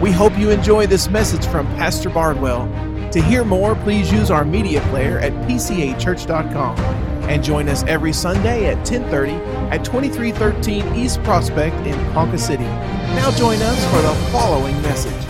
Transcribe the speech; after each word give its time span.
We 0.00 0.12
hope 0.12 0.36
you 0.38 0.50
enjoy 0.50 0.86
this 0.86 1.08
message 1.08 1.46
from 1.46 1.66
Pastor 1.68 2.10
Bardwell. 2.10 2.66
To 3.12 3.22
hear 3.22 3.44
more, 3.44 3.74
please 3.76 4.12
use 4.12 4.30
our 4.30 4.44
media 4.44 4.82
player 4.90 5.18
at 5.20 5.32
pcachurch.com 5.48 6.78
and 7.30 7.42
join 7.42 7.66
us 7.70 7.82
every 7.84 8.12
Sunday 8.12 8.66
at 8.66 8.84
10:30 8.84 9.40
at 9.72 9.86
2313 9.86 10.94
East 10.94 11.22
Prospect 11.22 11.74
in 11.86 11.98
Ponca 12.12 12.36
City. 12.36 12.64
Now 13.16 13.30
join 13.30 13.62
us 13.62 13.82
for 13.86 14.02
the 14.02 14.14
following 14.30 14.80
message. 14.82 15.26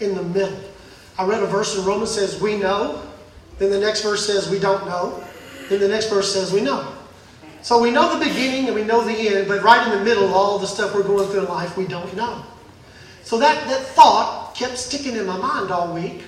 In 0.00 0.14
the 0.14 0.22
middle. 0.22 0.58
I 1.16 1.24
read 1.24 1.42
a 1.42 1.46
verse 1.46 1.78
in 1.78 1.86
Romans 1.86 2.10
says 2.10 2.38
we 2.38 2.58
know, 2.58 3.00
then 3.58 3.70
the 3.70 3.80
next 3.80 4.02
verse 4.02 4.26
says 4.26 4.50
we 4.50 4.58
don't 4.58 4.84
know, 4.84 5.24
then 5.70 5.80
the 5.80 5.88
next 5.88 6.10
verse 6.10 6.34
says 6.34 6.52
we 6.52 6.60
know. 6.60 6.86
So 7.62 7.80
we 7.80 7.90
know 7.90 8.18
the 8.18 8.22
beginning 8.22 8.66
and 8.66 8.74
we 8.74 8.84
know 8.84 9.02
the 9.02 9.16
end, 9.36 9.48
but 9.48 9.62
right 9.62 9.86
in 9.90 9.98
the 9.98 10.04
middle 10.04 10.24
of 10.24 10.32
all 10.32 10.58
the 10.58 10.66
stuff 10.66 10.94
we're 10.94 11.02
going 11.02 11.26
through 11.30 11.44
in 11.44 11.48
life, 11.48 11.78
we 11.78 11.86
don't 11.86 12.14
know. 12.14 12.44
So 13.24 13.38
that, 13.38 13.66
that 13.68 13.80
thought 13.80 14.54
kept 14.54 14.78
sticking 14.78 15.16
in 15.16 15.26
my 15.26 15.36
mind 15.36 15.70
all 15.70 15.92
week. 15.92 16.22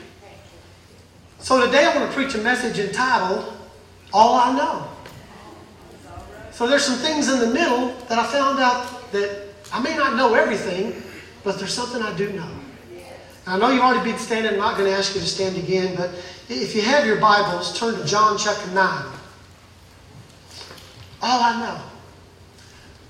So 1.39 1.65
today 1.65 1.85
I 1.85 1.97
want 1.97 2.11
to 2.11 2.17
preach 2.17 2.35
a 2.35 2.39
message 2.39 2.79
entitled, 2.79 3.53
All 4.13 4.35
I 4.35 4.57
Know. 4.57 4.89
So 6.51 6.67
there's 6.67 6.85
some 6.85 6.97
things 6.97 7.29
in 7.29 7.39
the 7.39 7.49
middle 7.49 7.89
that 8.09 8.19
I 8.19 8.27
found 8.27 8.59
out 8.59 9.13
that 9.13 9.43
I 9.73 9.81
may 9.81 9.95
not 9.95 10.17
know 10.17 10.35
everything, 10.35 11.03
but 11.45 11.59
there's 11.59 11.75
something 11.75 12.01
I 12.01 12.17
do 12.17 12.33
know. 12.33 12.49
I 13.47 13.59
know 13.59 13.71
you've 13.71 13.83
already 13.83 14.11
been 14.11 14.19
standing, 14.19 14.55
I'm 14.55 14.59
not 14.59 14.77
going 14.77 14.91
to 14.91 14.97
ask 14.97 15.15
you 15.15 15.21
to 15.21 15.27
stand 15.27 15.57
again, 15.57 15.95
but 15.97 16.11
if 16.49 16.75
you 16.75 16.83
have 16.83 17.07
your 17.07 17.21
Bibles, 17.21 17.79
turn 17.79 17.95
to 17.95 18.05
John 18.05 18.39
chapter 18.39 18.69
9. 18.73 19.05
All 21.23 21.43
I 21.43 21.61
know. 21.61 21.96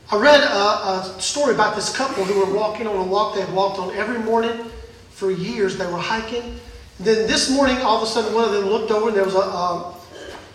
I 0.09 0.16
read 0.16 0.41
a, 0.41 1.16
a, 1.16 1.20
story 1.20 1.52
about 1.52 1.74
this 1.74 1.95
couple 1.96 2.24
who 2.24 2.38
were 2.38 2.55
walking 2.55 2.87
on 2.87 2.95
a 2.95 3.02
walk 3.02 3.34
they 3.34 3.41
had 3.41 3.52
walked 3.52 3.80
on 3.80 3.92
every 3.96 4.20
morning 4.20 4.70
for 5.10 5.32
years. 5.32 5.77
They 5.77 5.87
were 5.87 5.98
hiking. 5.98 6.45
And 6.98 7.06
Then 7.06 7.27
this 7.27 7.51
morning, 7.51 7.76
all 7.79 7.96
of 7.96 8.04
a 8.04 8.07
sudden, 8.07 8.32
one 8.32 8.45
of 8.45 8.52
them 8.52 8.66
looked 8.66 8.93
over 8.93 9.09
and 9.09 9.16
there 9.16 9.24
was 9.24 9.35
a, 9.35 9.38
a, 9.38 9.96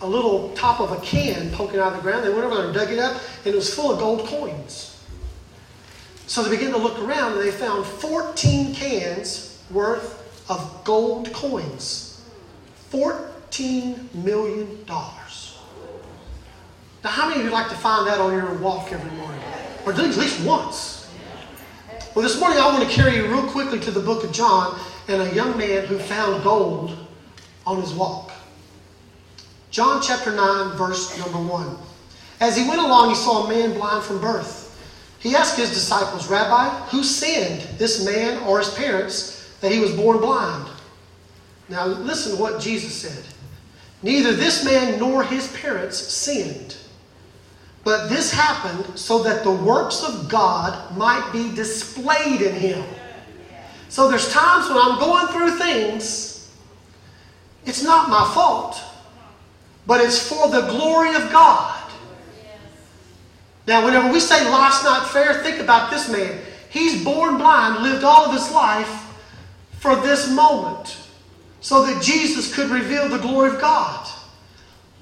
a 0.00 0.08
little 0.08 0.54
top 0.54 0.80
of 0.80 0.92
a 0.92 1.00
can 1.02 1.50
poking 1.50 1.80
out 1.80 1.92
of 1.92 1.96
the 1.96 2.02
ground. 2.02 2.24
They 2.24 2.30
went 2.30 2.44
over 2.44 2.56
there 2.56 2.64
and 2.66 2.74
dug 2.74 2.90
it 2.90 2.98
up, 2.98 3.20
and 3.44 3.52
it 3.52 3.54
was 3.54 3.74
full 3.74 3.92
of 3.92 3.98
gold 3.98 4.26
coins. 4.26 5.04
So 6.26 6.42
they 6.42 6.56
began 6.56 6.70
to 6.70 6.78
look 6.78 6.98
around 7.00 7.32
and 7.32 7.42
they 7.42 7.50
found 7.50 7.84
14 7.84 8.74
cans 8.74 9.62
worth 9.70 10.48
of 10.48 10.82
gold 10.82 11.30
coins. 11.34 12.24
$14 12.90 14.14
million. 14.14 14.86
Now, 17.04 17.10
how 17.10 17.28
many 17.28 17.40
of 17.40 17.46
you 17.46 17.52
like 17.52 17.68
to 17.68 17.74
find 17.74 18.06
that 18.06 18.20
on 18.20 18.32
your 18.32 18.54
walk 18.54 18.92
every 18.92 19.10
morning? 19.16 19.40
Or 19.84 19.92
at 19.92 19.98
least 19.98 20.44
once? 20.44 21.10
Well, 22.14 22.22
this 22.22 22.38
morning 22.38 22.58
I 22.58 22.66
want 22.66 22.88
to 22.88 22.94
carry 22.94 23.16
you 23.16 23.26
real 23.26 23.48
quickly 23.48 23.80
to 23.80 23.90
the 23.90 24.00
book 24.00 24.22
of 24.22 24.30
John 24.30 24.78
and 25.08 25.20
a 25.20 25.34
young 25.34 25.58
man 25.58 25.86
who 25.86 25.98
found 25.98 26.44
gold 26.44 26.96
on 27.66 27.80
his 27.80 27.92
walk. 27.92 28.30
John 29.72 30.00
chapter 30.00 30.30
9, 30.30 30.76
verse 30.76 31.18
number 31.18 31.38
1. 31.38 31.76
As 32.40 32.56
he 32.56 32.68
went 32.68 32.80
along, 32.80 33.08
he 33.08 33.14
saw 33.16 33.46
a 33.46 33.48
man 33.48 33.72
blind 33.72 34.04
from 34.04 34.20
birth. 34.20 34.60
He 35.18 35.34
asked 35.34 35.56
his 35.56 35.70
disciples, 35.70 36.28
Rabbi, 36.28 36.68
who 36.90 37.02
sinned, 37.02 37.62
this 37.78 38.04
man 38.04 38.40
or 38.44 38.58
his 38.58 38.72
parents, 38.74 39.56
that 39.60 39.72
he 39.72 39.80
was 39.80 39.92
born 39.92 40.18
blind? 40.18 40.68
Now, 41.68 41.86
listen 41.86 42.36
to 42.36 42.40
what 42.40 42.60
Jesus 42.60 42.94
said. 42.94 43.24
Neither 44.02 44.32
this 44.34 44.64
man 44.64 44.98
nor 45.00 45.24
his 45.24 45.50
parents 45.56 45.96
sinned. 45.96 46.76
But 47.84 48.08
this 48.08 48.32
happened 48.32 48.98
so 48.98 49.22
that 49.24 49.42
the 49.42 49.50
works 49.50 50.04
of 50.04 50.28
God 50.28 50.96
might 50.96 51.30
be 51.32 51.52
displayed 51.54 52.40
in 52.40 52.54
him. 52.54 52.84
So 53.88 54.08
there's 54.08 54.32
times 54.32 54.68
when 54.68 54.78
I'm 54.78 54.98
going 54.98 55.26
through 55.28 55.58
things, 55.58 56.50
it's 57.66 57.82
not 57.82 58.08
my 58.08 58.30
fault, 58.34 58.80
but 59.86 60.00
it's 60.00 60.28
for 60.28 60.48
the 60.48 60.62
glory 60.62 61.14
of 61.14 61.30
God. 61.32 61.78
Now, 63.66 63.84
whenever 63.84 64.12
we 64.12 64.18
say 64.18 64.48
life's 64.48 64.82
not 64.82 65.10
fair, 65.10 65.42
think 65.42 65.60
about 65.60 65.90
this 65.90 66.08
man. 66.10 66.40
He's 66.70 67.04
born 67.04 67.36
blind, 67.36 67.82
lived 67.82 68.02
all 68.02 68.24
of 68.24 68.32
his 68.32 68.50
life 68.50 69.08
for 69.78 69.94
this 69.96 70.30
moment, 70.30 70.96
so 71.60 71.84
that 71.84 72.02
Jesus 72.02 72.54
could 72.54 72.70
reveal 72.70 73.08
the 73.08 73.18
glory 73.18 73.50
of 73.50 73.60
God. 73.60 74.08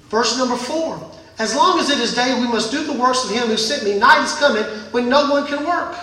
Verse 0.09 0.37
number 0.37 0.57
four. 0.57 0.99
As 1.41 1.55
long 1.55 1.79
as 1.79 1.89
it 1.89 1.97
is 1.97 2.13
day, 2.13 2.39
we 2.39 2.47
must 2.47 2.69
do 2.69 2.83
the 2.83 2.93
works 2.93 3.23
of 3.25 3.31
him 3.31 3.47
who 3.47 3.57
sent 3.57 3.83
me. 3.83 3.97
Night 3.97 4.23
is 4.23 4.35
coming 4.35 4.63
when 4.91 5.09
no 5.09 5.27
one 5.31 5.47
can 5.47 5.65
work. 5.65 5.95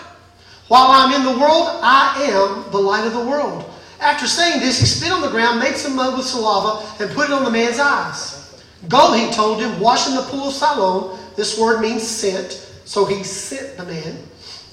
While 0.66 0.88
I'm 0.90 1.14
in 1.14 1.24
the 1.24 1.40
world, 1.40 1.78
I 1.80 2.24
am 2.24 2.68
the 2.72 2.78
light 2.78 3.06
of 3.06 3.12
the 3.12 3.24
world. 3.24 3.64
After 4.00 4.26
saying 4.26 4.58
this, 4.58 4.80
he 4.80 4.86
spit 4.86 5.12
on 5.12 5.22
the 5.22 5.30
ground, 5.30 5.60
made 5.60 5.76
some 5.76 5.94
mud 5.94 6.16
with 6.16 6.26
saliva, 6.26 6.84
and 6.98 7.08
put 7.12 7.26
it 7.26 7.32
on 7.32 7.44
the 7.44 7.52
man's 7.52 7.78
eyes. 7.78 8.60
Go, 8.88 9.12
he 9.12 9.30
told 9.30 9.60
him, 9.60 9.78
wash 9.78 10.08
in 10.08 10.16
the 10.16 10.22
pool 10.22 10.48
of 10.48 10.54
Siloam. 10.54 11.16
This 11.36 11.56
word 11.56 11.82
means 11.82 12.02
sent. 12.02 12.50
So 12.84 13.04
he 13.04 13.22
sent 13.22 13.76
the 13.76 13.84
man. 13.84 14.18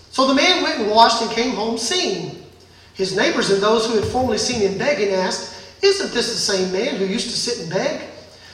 So 0.10 0.26
the 0.26 0.34
man 0.34 0.64
went 0.64 0.80
and 0.80 0.90
washed 0.90 1.22
and 1.22 1.30
came 1.30 1.52
home 1.52 1.78
seeing. 1.78 2.44
His 2.96 3.16
neighbors 3.16 3.52
and 3.52 3.62
those 3.62 3.86
who 3.86 4.00
had 4.00 4.06
formerly 4.06 4.40
seen 4.40 4.62
him 4.62 4.80
begging 4.80 5.14
asked, 5.14 5.64
Isn't 5.84 6.12
this 6.12 6.34
the 6.34 6.40
same 6.40 6.72
man 6.72 6.96
who 6.96 7.06
used 7.06 7.30
to 7.30 7.38
sit 7.38 7.60
and 7.60 7.70
beg? 7.70 8.02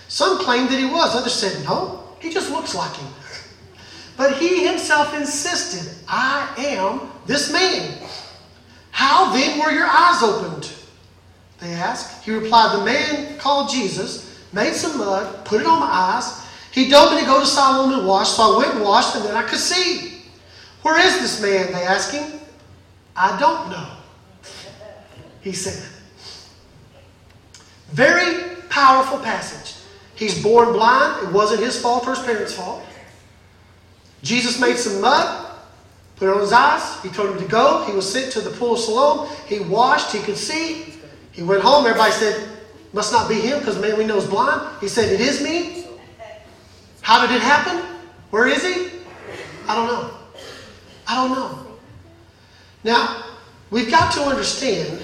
Some 0.10 0.40
claimed 0.40 0.68
that 0.72 0.78
he 0.78 0.84
was, 0.84 1.16
others 1.16 1.36
said, 1.36 1.64
No, 1.64 2.01
he 2.22 2.30
just 2.30 2.52
looks 2.52 2.74
like 2.76 2.96
him. 2.96 3.12
But 4.16 4.38
he 4.38 4.66
himself 4.68 5.14
insisted, 5.16 5.94
I 6.08 6.54
am 6.58 7.10
this 7.26 7.52
man. 7.52 7.98
How 8.92 9.34
then 9.34 9.60
were 9.60 9.72
your 9.72 9.88
eyes 9.88 10.22
opened? 10.22 10.72
They 11.60 11.74
asked. 11.74 12.24
He 12.24 12.32
replied, 12.32 12.78
The 12.78 12.86
man 12.86 13.38
called 13.38 13.70
Jesus 13.70 14.40
made 14.54 14.74
some 14.74 14.98
mud, 14.98 15.46
put 15.46 15.62
it 15.62 15.68
on 15.68 15.80
my 15.80 15.88
eyes. 15.88 16.46
He 16.72 16.90
told 16.90 17.14
me 17.14 17.22
to 17.22 17.26
go 17.26 17.40
to 17.40 17.46
Siloam 17.46 17.94
and 17.94 18.08
wash, 18.08 18.30
so 18.30 18.54
I 18.54 18.58
went 18.58 18.76
and 18.76 18.84
washed, 18.84 19.16
and 19.16 19.26
then 19.26 19.36
I 19.36 19.44
could 19.44 19.60
see. 19.60 20.24
Where 20.84 21.00
is 21.00 21.20
this 21.20 21.42
man? 21.42 21.72
They 21.72 21.84
asked 21.84 22.14
him. 22.14 22.40
I 23.16 23.38
don't 23.40 23.70
know, 23.70 23.88
he 25.42 25.52
said. 25.52 25.88
Very 27.92 28.56
powerful 28.70 29.20
passage. 29.20 29.81
He's 30.22 30.44
born 30.44 30.72
blind. 30.72 31.28
It 31.28 31.34
wasn't 31.34 31.64
his 31.64 31.82
fault 31.82 32.06
or 32.06 32.12
his 32.14 32.24
parents' 32.24 32.54
fault. 32.54 32.84
Jesus 34.22 34.62
made 34.62 34.78
some 34.78 35.02
mud, 35.02 35.52
put 36.16 36.30
it 36.30 36.36
on 36.36 36.42
his 36.42 36.54
eyes. 36.54 37.02
He 37.02 37.10
told 37.10 37.32
him 37.32 37.40
to 37.40 37.48
go. 37.50 37.84
He 37.88 37.92
was 37.92 38.08
sent 38.08 38.32
to 38.34 38.42
the 38.42 38.52
pool 38.52 38.74
of 38.74 38.80
Siloam. 38.80 39.28
He 39.48 39.62
washed. 39.62 40.14
He 40.14 40.20
could 40.20 40.38
see. 40.38 40.94
He 41.32 41.42
went 41.42 41.64
home. 41.64 41.88
Everybody 41.88 42.12
said, 42.12 42.50
must 42.94 43.12
not 43.12 43.30
be 43.30 43.42
him 43.42 43.58
because 43.58 43.82
man 43.82 43.98
we 43.98 44.04
know 44.04 44.18
is 44.18 44.28
blind. 44.28 44.62
He 44.80 44.88
said, 44.88 45.12
it 45.12 45.22
is 45.22 45.42
me. 45.42 45.88
How 47.02 47.26
did 47.26 47.36
it 47.36 47.42
happen? 47.42 47.84
Where 48.30 48.46
is 48.46 48.62
he? 48.62 49.00
I 49.68 49.74
don't 49.74 49.88
know. 49.88 50.12
I 51.08 51.16
don't 51.16 51.32
know. 51.32 51.66
Now, 52.84 53.24
we've 53.72 53.90
got 53.90 54.14
to 54.14 54.22
understand 54.22 55.00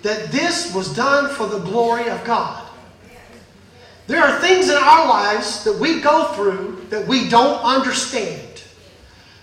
that 0.00 0.32
this 0.32 0.74
was 0.74 0.96
done 0.96 1.28
for 1.34 1.46
the 1.46 1.58
glory 1.58 2.08
of 2.08 2.24
God. 2.24 2.67
There 4.08 4.24
are 4.24 4.40
things 4.40 4.70
in 4.70 4.76
our 4.76 5.06
lives 5.06 5.62
that 5.64 5.78
we 5.78 6.00
go 6.00 6.32
through 6.32 6.86
that 6.88 7.06
we 7.06 7.28
don't 7.28 7.62
understand. 7.62 8.62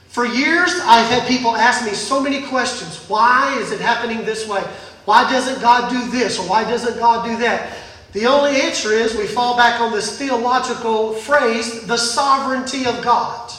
For 0.07 0.25
years, 0.25 0.71
I've 0.83 1.07
had 1.07 1.27
people 1.27 1.55
ask 1.55 1.85
me 1.85 1.91
so 1.91 2.19
many 2.19 2.47
questions. 2.47 2.97
Why 3.07 3.55
is 3.59 3.71
it 3.71 3.79
happening 3.79 4.25
this 4.25 4.47
way? 4.47 4.63
Why 5.05 5.29
doesn't 5.29 5.61
God 5.61 5.91
do 5.91 6.09
this? 6.09 6.39
Or 6.39 6.49
why 6.49 6.63
doesn't 6.63 6.97
God 6.97 7.27
do 7.27 7.37
that? 7.37 7.77
The 8.13 8.25
only 8.25 8.59
answer 8.59 8.89
is 8.89 9.15
we 9.15 9.27
fall 9.27 9.55
back 9.55 9.79
on 9.79 9.91
this 9.91 10.17
theological 10.17 11.13
phrase, 11.13 11.85
the 11.85 11.97
sovereignty 11.97 12.87
of 12.87 13.03
God. 13.03 13.51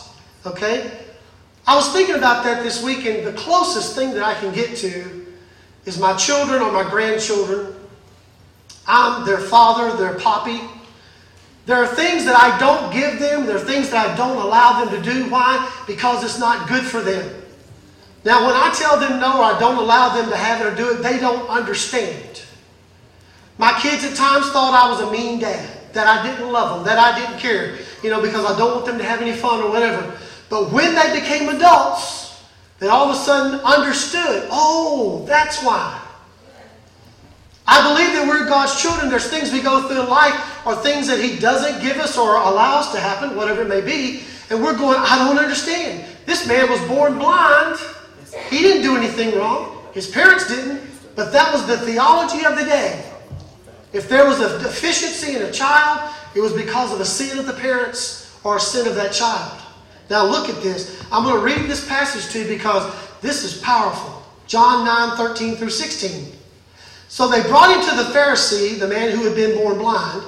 Okay? 0.45 0.91
I 1.69 1.77
was 1.77 1.93
thinking 1.93 2.17
about 2.17 2.43
that 2.45 2.65
this 2.65 2.83
week, 2.83 3.07
and 3.07 3.25
the 3.25 3.35
closest 3.35 3.95
thing 3.95 4.13
that 4.15 4.25
I 4.25 4.35
can 4.35 4.53
get 4.53 4.77
to 4.79 5.27
is 5.85 6.01
my 6.01 6.17
children 6.17 6.63
or 6.63 6.73
my 6.73 6.89
grandchildren. 6.89 7.77
I'm 8.89 9.25
their 9.25 9.39
father, 9.39 9.97
their 9.97 10.19
poppy. 10.19 10.61
There 11.67 11.77
are 11.77 11.87
things 11.87 12.25
that 12.25 12.41
I 12.41 12.57
don't 12.59 12.93
give 12.93 13.19
them. 13.19 13.45
There 13.45 13.57
are 13.57 13.61
things 13.61 13.91
that 13.91 14.11
I 14.11 14.17
don't 14.17 14.37
allow 14.37 14.85
them 14.85 14.95
to 14.95 15.13
do. 15.13 15.29
Why? 15.29 15.71
Because 15.87 16.25
it's 16.25 16.39
not 16.39 16.69
good 16.69 16.85
for 16.85 17.01
them. 17.01 17.43
Now, 18.25 18.47
when 18.47 18.55
I 18.55 18.73
tell 18.75 18.99
them 18.99 19.21
no 19.21 19.39
or 19.39 19.45
I 19.45 19.59
don't 19.59 19.77
allow 19.77 20.15
them 20.15 20.31
to 20.31 20.37
have 20.37 20.61
it 20.61 20.73
or 20.73 20.75
do 20.75 20.91
it, 20.91 21.03
they 21.03 21.19
don't 21.19 21.49
understand. 21.49 22.43
My 23.59 23.79
kids 23.81 24.05
at 24.05 24.17
times 24.17 24.51
thought 24.51 24.75
I 24.75 24.91
was 24.91 25.01
a 25.01 25.11
mean 25.11 25.41
dad, 25.41 25.93
that 25.93 26.07
I 26.07 26.29
didn't 26.29 26.53
love 26.53 26.77
them, 26.77 26.87
that 26.87 26.99
I 26.99 27.19
didn't 27.19 27.39
care, 27.39 27.79
you 28.03 28.11
know, 28.11 28.21
because 28.21 28.45
I 28.45 28.57
don't 28.59 28.75
want 28.75 28.87
them 28.87 28.99
to 28.99 29.05
have 29.05 29.21
any 29.21 29.33
fun 29.33 29.63
or 29.63 29.71
whatever. 29.71 30.19
But 30.49 30.73
when 30.73 30.95
they 30.95 31.21
became 31.21 31.49
adults, 31.49 32.43
they 32.79 32.89
all 32.89 33.11
of 33.11 33.17
a 33.17 33.19
sudden 33.19 33.61
understood, 33.61 34.47
oh, 34.51 35.25
that's 35.27 35.63
why. 35.63 36.06
I 37.69 37.83
believe 37.83 38.13
that 38.13 38.27
we're 38.29 38.47
God's 38.47 38.81
children. 38.81 39.11
There's 39.11 39.29
things 39.29 39.53
we 39.53 39.61
go 39.61 39.89
through 39.89 40.03
in 40.03 40.09
life 40.09 40.67
or 40.67 40.77
things 40.77 41.09
that 41.09 41.21
He 41.21 41.39
doesn't 41.39 41.83
give 41.83 41.97
us 41.97 42.17
or 42.17 42.37
allow 42.37 42.79
us 42.79 42.93
to 42.93 43.01
happen, 43.01 43.37
whatever 43.37 43.63
it 43.63 43.69
may 43.69 43.81
be. 43.81 44.23
And 44.51 44.63
we're 44.63 44.77
going, 44.77 44.99
I 44.99 45.19
don't 45.19 45.39
understand. 45.39 46.05
This 46.27 46.47
man 46.47 46.71
was 46.71 46.81
born 46.89 47.19
blind 47.19 47.79
He 48.51 48.59
didn't 48.59 48.83
do 48.83 48.97
anything 48.97 49.37
wrong. 49.37 49.83
His 49.93 50.09
parents 50.09 50.47
didn't. 50.49 50.81
But 51.17 51.33
that 51.33 51.53
was 51.53 51.67
the 51.67 51.79
theology 51.79 52.45
of 52.45 52.57
the 52.57 52.65
day. 52.65 53.03
If 53.93 54.09
there 54.09 54.27
was 54.27 54.41
a 54.41 54.59
deficiency 54.59 55.35
in 55.35 55.43
a 55.43 55.51
child, 55.51 56.15
it 56.35 56.41
was 56.41 56.53
because 56.53 56.93
of 56.93 57.01
a 57.01 57.05
sin 57.05 57.39
of 57.39 57.47
the 57.47 57.55
parents 57.55 58.39
or 58.45 58.57
a 58.57 58.61
sin 58.61 58.87
of 58.87 58.95
that 58.97 59.13
child. 59.13 59.61
Now 60.11 60.25
look 60.27 60.49
at 60.49 60.63
this. 60.63 61.03
I'm 61.11 61.25
going 61.25 61.37
to 61.37 61.43
read 61.43 61.69
this 61.69 61.89
passage 61.89 62.31
to 62.33 62.41
you 62.41 62.57
because 62.57 62.93
this 63.23 63.43
is 63.43 63.61
powerful. 63.61 64.23
John 64.47 64.85
9, 64.85 65.17
13 65.17 65.57
through 65.57 65.71
16. 65.71 66.33
So 67.09 67.29
they 67.29 67.43
brought 67.43 67.75
him 67.75 67.89
to 67.89 68.03
the 68.03 68.11
Pharisee, 68.11 68.79
the 68.79 68.89
man 68.89 69.17
who 69.17 69.25
had 69.25 69.35
been 69.35 69.57
born 69.57 69.79
blind. 69.79 70.23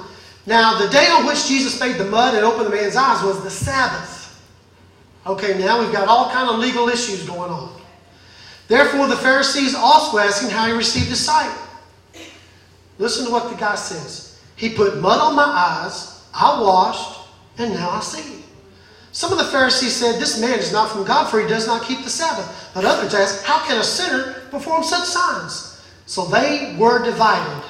Now, 0.45 0.79
the 0.79 0.89
day 0.89 1.07
on 1.09 1.25
which 1.25 1.47
Jesus 1.47 1.79
made 1.79 1.97
the 1.97 2.05
mud 2.05 2.33
and 2.33 2.43
opened 2.43 2.67
the 2.67 2.75
man's 2.75 2.95
eyes 2.95 3.23
was 3.23 3.43
the 3.43 3.49
Sabbath. 3.49 4.19
Okay, 5.25 5.57
now 5.59 5.79
we've 5.79 5.91
got 5.91 6.07
all 6.07 6.31
kind 6.31 6.49
of 6.49 6.59
legal 6.59 6.89
issues 6.89 7.27
going 7.27 7.51
on. 7.51 7.79
Therefore, 8.67 9.07
the 9.07 9.17
Pharisees 9.17 9.75
also 9.75 10.17
asked 10.17 10.43
him 10.43 10.49
how 10.49 10.67
he 10.67 10.73
received 10.73 11.07
his 11.07 11.19
sight. 11.19 11.55
Listen 12.97 13.25
to 13.25 13.31
what 13.31 13.49
the 13.49 13.55
guy 13.55 13.75
says. 13.75 14.41
He 14.55 14.69
put 14.69 14.97
mud 14.97 15.19
on 15.19 15.35
my 15.35 15.43
eyes, 15.43 16.23
I 16.33 16.61
washed, 16.61 17.19
and 17.57 17.73
now 17.73 17.89
I 17.89 17.99
see. 17.99 18.43
Some 19.11 19.31
of 19.31 19.37
the 19.37 19.45
Pharisees 19.45 19.95
said, 19.95 20.19
This 20.19 20.39
man 20.39 20.59
is 20.59 20.71
not 20.71 20.91
from 20.91 21.03
God, 21.03 21.29
for 21.29 21.39
he 21.41 21.47
does 21.47 21.65
not 21.65 21.83
keep 21.83 22.03
the 22.03 22.09
Sabbath. 22.09 22.71
But 22.73 22.85
others 22.85 23.13
asked, 23.13 23.43
How 23.43 23.65
can 23.65 23.79
a 23.79 23.83
sinner 23.83 24.33
perform 24.51 24.83
such 24.83 25.05
signs? 25.05 25.68
So 26.09 26.25
they 26.25 26.75
were 26.79 27.05
divided. 27.05 27.63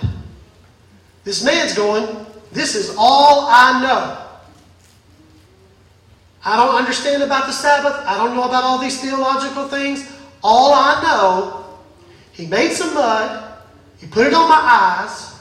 This 1.25 1.43
man's 1.43 1.73
going, 1.73 2.25
This 2.53 2.73
is 2.73 2.95
all 2.97 3.47
I 3.49 3.81
know. 3.81 4.25
I 6.45 6.55
don't 6.55 6.73
understand 6.73 7.21
about 7.21 7.47
the 7.47 7.51
Sabbath. 7.51 8.01
I 8.07 8.15
don't 8.15 8.37
know 8.37 8.45
about 8.45 8.63
all 8.63 8.77
these 8.77 9.01
theological 9.01 9.67
things. 9.67 10.09
All 10.41 10.71
I 10.73 11.01
know, 11.03 11.79
he 12.31 12.47
made 12.47 12.71
some 12.71 12.93
mud, 12.93 13.59
he 13.97 14.07
put 14.07 14.25
it 14.25 14.33
on 14.33 14.47
my 14.47 14.55
eyes, 14.55 15.37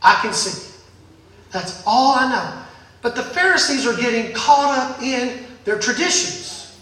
I 0.00 0.14
can 0.22 0.32
see. 0.32 0.72
That's 1.50 1.82
all 1.84 2.14
I 2.16 2.30
know. 2.30 2.62
But 3.02 3.16
the 3.16 3.24
Pharisees 3.24 3.88
are 3.88 3.96
getting 3.96 4.32
caught 4.34 4.78
up 4.78 5.02
in 5.02 5.46
their 5.64 5.80
traditions. 5.80 6.78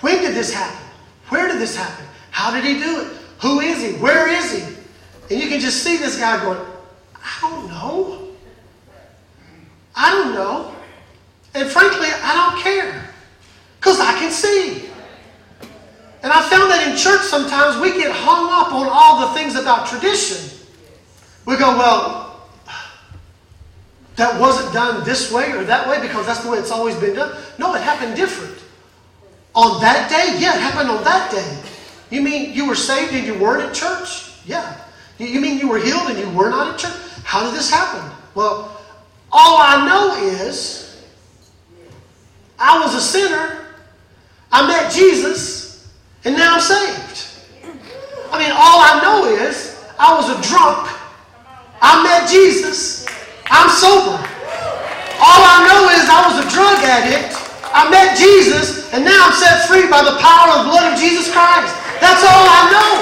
When 0.00 0.22
did 0.22 0.34
this 0.34 0.50
happen? 0.50 0.80
Where 1.28 1.46
did 1.46 1.60
this 1.60 1.76
happen? 1.76 2.06
How 2.30 2.50
did 2.50 2.64
he 2.64 2.80
do 2.82 3.02
it? 3.02 3.18
Who 3.44 3.60
is 3.60 3.82
he? 3.82 3.92
Where 3.98 4.26
is 4.26 4.52
he? 4.52 4.62
And 5.30 5.42
you 5.42 5.50
can 5.50 5.60
just 5.60 5.82
see 5.82 5.98
this 5.98 6.18
guy 6.18 6.42
going, 6.42 6.58
I 7.14 7.40
don't 7.42 7.68
know. 7.68 8.30
I 9.94 10.10
don't 10.12 10.34
know. 10.34 10.74
And 11.54 11.68
frankly, 11.68 12.08
I 12.10 12.32
don't 12.32 12.62
care. 12.62 13.10
Because 13.78 14.00
I 14.00 14.18
can 14.18 14.30
see. 14.30 14.88
And 16.22 16.32
I 16.32 16.40
found 16.48 16.70
that 16.70 16.88
in 16.88 16.96
church 16.96 17.20
sometimes 17.20 17.78
we 17.82 17.92
get 17.92 18.10
hung 18.12 18.48
up 18.50 18.72
on 18.72 18.88
all 18.90 19.28
the 19.28 19.34
things 19.34 19.56
about 19.56 19.88
tradition. 19.88 20.58
We 21.44 21.58
go, 21.58 21.76
well, 21.76 22.48
that 24.16 24.40
wasn't 24.40 24.72
done 24.72 25.04
this 25.04 25.30
way 25.30 25.52
or 25.52 25.64
that 25.64 25.86
way 25.86 26.00
because 26.00 26.24
that's 26.24 26.42
the 26.42 26.50
way 26.50 26.56
it's 26.56 26.70
always 26.70 26.96
been 26.96 27.14
done. 27.14 27.38
No, 27.58 27.74
it 27.74 27.82
happened 27.82 28.16
different. 28.16 28.56
On 29.54 29.82
that 29.82 30.08
day? 30.08 30.40
Yeah, 30.40 30.56
it 30.56 30.62
happened 30.62 30.88
on 30.88 31.04
that 31.04 31.30
day. 31.30 31.73
You 32.14 32.22
mean 32.22 32.54
you 32.54 32.68
were 32.68 32.76
saved 32.76 33.12
and 33.12 33.26
you 33.26 33.34
weren't 33.34 33.64
at 33.64 33.74
church? 33.74 34.30
Yeah. 34.46 34.78
You 35.18 35.40
mean 35.40 35.58
you 35.58 35.68
were 35.68 35.80
healed 35.80 36.08
and 36.08 36.16
you 36.16 36.30
were 36.30 36.48
not 36.48 36.74
at 36.74 36.78
church? 36.78 36.94
How 37.24 37.42
did 37.42 37.58
this 37.58 37.68
happen? 37.68 38.08
Well, 38.36 38.80
all 39.32 39.58
I 39.58 39.84
know 39.84 40.14
is 40.38 41.02
I 42.56 42.78
was 42.78 42.94
a 42.94 43.00
sinner. 43.00 43.66
I 44.52 44.64
met 44.64 44.92
Jesus, 44.92 45.92
and 46.24 46.36
now 46.36 46.54
I'm 46.54 46.60
saved. 46.60 47.26
I 48.30 48.38
mean, 48.38 48.52
all 48.54 48.78
I 48.78 49.00
know 49.02 49.26
is 49.26 49.84
I 49.98 50.14
was 50.14 50.30
a 50.30 50.38
drunk. 50.48 50.86
I 51.82 52.00
met 52.04 52.30
Jesus. 52.30 53.06
I'm 53.50 53.68
sober. 53.68 54.22
All 55.18 55.42
I 55.42 55.66
know 55.66 55.90
is 55.90 56.06
I 56.06 56.30
was 56.30 56.46
a 56.46 56.48
drug 56.54 56.78
addict. 56.78 57.34
I 57.74 57.90
met 57.90 58.16
Jesus, 58.16 58.92
and 58.94 59.04
now 59.04 59.18
I'm 59.26 59.34
set 59.34 59.66
free 59.66 59.90
by 59.90 60.04
the 60.04 60.16
power 60.22 60.54
of 60.54 60.66
the 60.66 60.70
blood 60.70 60.92
of 60.92 60.98
Jesus 61.00 61.32
Christ. 61.32 61.74
That's 62.04 62.20
all 62.20 62.44
I 62.44 62.62
know. 62.68 62.92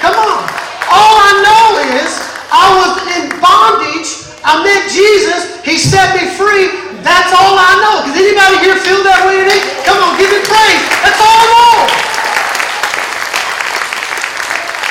Come 0.00 0.16
on. 0.16 0.40
All 0.88 1.16
I 1.20 1.32
know 1.44 1.64
is 2.00 2.16
I 2.48 2.64
was 2.80 2.92
in 3.12 3.28
bondage. 3.44 4.08
I 4.40 4.64
met 4.64 4.88
Jesus. 4.88 5.60
He 5.60 5.76
set 5.76 6.16
me 6.16 6.32
free. 6.32 6.72
That's 7.04 7.28
all 7.36 7.60
I 7.60 7.76
know. 7.84 8.08
Does 8.08 8.16
anybody 8.16 8.56
here 8.64 8.80
feel 8.80 9.04
that 9.04 9.28
way 9.28 9.44
today? 9.44 9.60
Come 9.84 10.00
on, 10.00 10.16
give 10.16 10.32
it 10.32 10.48
praise. 10.48 10.82
That's 11.04 11.20
all 11.20 11.38
I 11.44 11.46
know. 11.52 11.76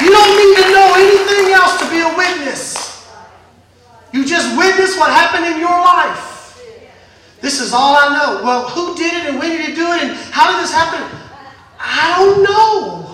You 0.05 0.09
don't 0.13 0.33
need 0.37 0.55
to 0.61 0.65
know 0.77 0.87
anything 1.01 1.49
else 1.57 1.81
to 1.81 1.89
be 1.89 2.05
a 2.05 2.11
witness. 2.13 2.77
You 4.13 4.21
just 4.21 4.53
witness 4.53 4.93
what 5.01 5.09
happened 5.09 5.49
in 5.49 5.57
your 5.57 5.81
life. 5.81 6.61
This 7.41 7.59
is 7.59 7.73
all 7.73 7.97
I 7.97 8.13
know. 8.13 8.45
Well, 8.45 8.69
who 8.69 8.93
did 8.95 9.13
it 9.17 9.33
and 9.33 9.39
when 9.39 9.49
did 9.49 9.65
he 9.65 9.73
do 9.73 9.93
it 9.97 10.03
and 10.05 10.11
how 10.29 10.53
did 10.53 10.61
this 10.61 10.71
happen? 10.71 11.01
I 11.79 12.13
don't 12.21 12.43
know. 12.43 13.10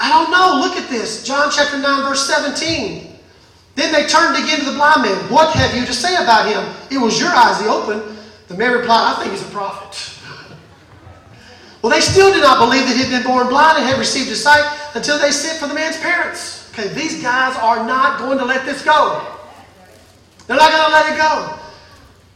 I 0.00 0.08
don't 0.08 0.30
know. 0.30 0.66
Look 0.66 0.76
at 0.76 0.88
this. 0.88 1.22
John 1.22 1.50
chapter 1.52 1.78
9, 1.78 2.02
verse 2.02 2.26
17. 2.26 3.18
Then 3.74 3.92
they 3.92 4.06
turned 4.06 4.42
again 4.42 4.60
to 4.60 4.64
the 4.64 4.72
blind 4.72 5.02
man. 5.02 5.16
What 5.30 5.54
have 5.54 5.76
you 5.76 5.84
to 5.84 5.92
say 5.92 6.16
about 6.16 6.48
him? 6.48 6.64
It 6.90 6.98
was 6.98 7.20
your 7.20 7.28
eyes 7.30 7.60
he 7.60 7.68
opened. 7.68 8.02
The 8.48 8.56
man 8.56 8.72
replied, 8.72 9.14
I 9.14 9.20
think 9.20 9.32
he's 9.32 9.46
a 9.46 9.50
prophet. 9.52 10.18
well, 11.82 11.92
they 11.92 12.00
still 12.00 12.32
did 12.32 12.40
not 12.40 12.58
believe 12.58 12.88
that 12.88 12.96
he 12.96 13.02
had 13.04 13.10
been 13.10 13.30
born 13.30 13.48
blind 13.48 13.78
and 13.78 13.86
had 13.86 13.98
received 13.98 14.28
his 14.28 14.42
sight 14.42 14.64
until 14.94 15.18
they 15.18 15.30
sent 15.30 15.60
for 15.60 15.68
the 15.68 15.74
man's 15.74 15.98
parents. 15.98 16.70
Okay, 16.72 16.88
these 16.88 17.22
guys 17.22 17.56
are 17.56 17.86
not 17.86 18.18
going 18.18 18.38
to 18.38 18.44
let 18.44 18.64
this 18.64 18.82
go. 18.82 19.36
They're 20.46 20.56
not 20.56 20.72
going 20.72 20.86
to 20.86 20.92
let 20.92 21.12
it 21.12 21.18
go. 21.18 21.58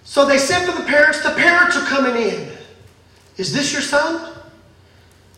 So 0.05 0.27
they 0.27 0.39
sent 0.39 0.71
for 0.71 0.79
the 0.79 0.87
parents. 0.87 1.23
The 1.23 1.31
parents 1.31 1.77
are 1.77 1.87
coming 1.87 2.15
in. 2.23 2.53
Is 3.39 3.53
this 3.53 3.73
your 3.73 3.83
son? 3.83 4.34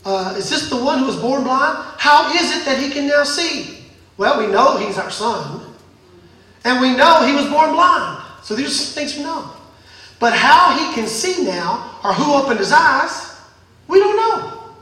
Uh, 0.07 0.33
is 0.39 0.49
this 0.49 0.71
the 0.71 0.77
one 0.77 1.01
who 1.01 1.07
was 1.07 1.17
born 1.17 1.43
blind? 1.43 1.77
How 1.99 2.33
is 2.33 2.57
it 2.57 2.65
that 2.65 2.79
he 2.79 2.91
can 2.91 3.09
now 3.09 3.25
see? 3.25 3.79
Well, 4.17 4.39
we 4.39 4.47
know 4.47 4.77
he's 4.77 4.99
our 4.99 5.11
son. 5.11 5.75
And 6.65 6.81
we 6.81 6.97
know 6.97 7.27
he 7.27 7.35
was 7.35 7.47
born 7.49 7.73
blind. 7.73 8.23
So 8.45 8.55
these 8.55 8.69
are 8.69 8.71
some 8.71 8.95
things 8.95 9.17
we 9.17 9.25
know. 9.25 9.51
But 10.21 10.33
how 10.33 10.79
he 10.79 10.95
can 10.95 11.09
see 11.09 11.45
now, 11.45 11.99
or 12.05 12.15
who 12.15 12.35
opened 12.35 12.61
his 12.61 12.71
eyes, 12.71 13.37
we 13.89 13.99
don't 13.99 14.17
know. 14.17 14.75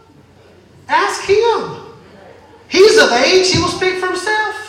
Ask 0.88 1.24
him. 1.24 1.80
He's 2.68 2.98
of 2.98 3.10
age, 3.12 3.50
he 3.50 3.58
will 3.58 3.68
speak 3.68 3.94
for 3.94 4.08
himself. 4.08 4.60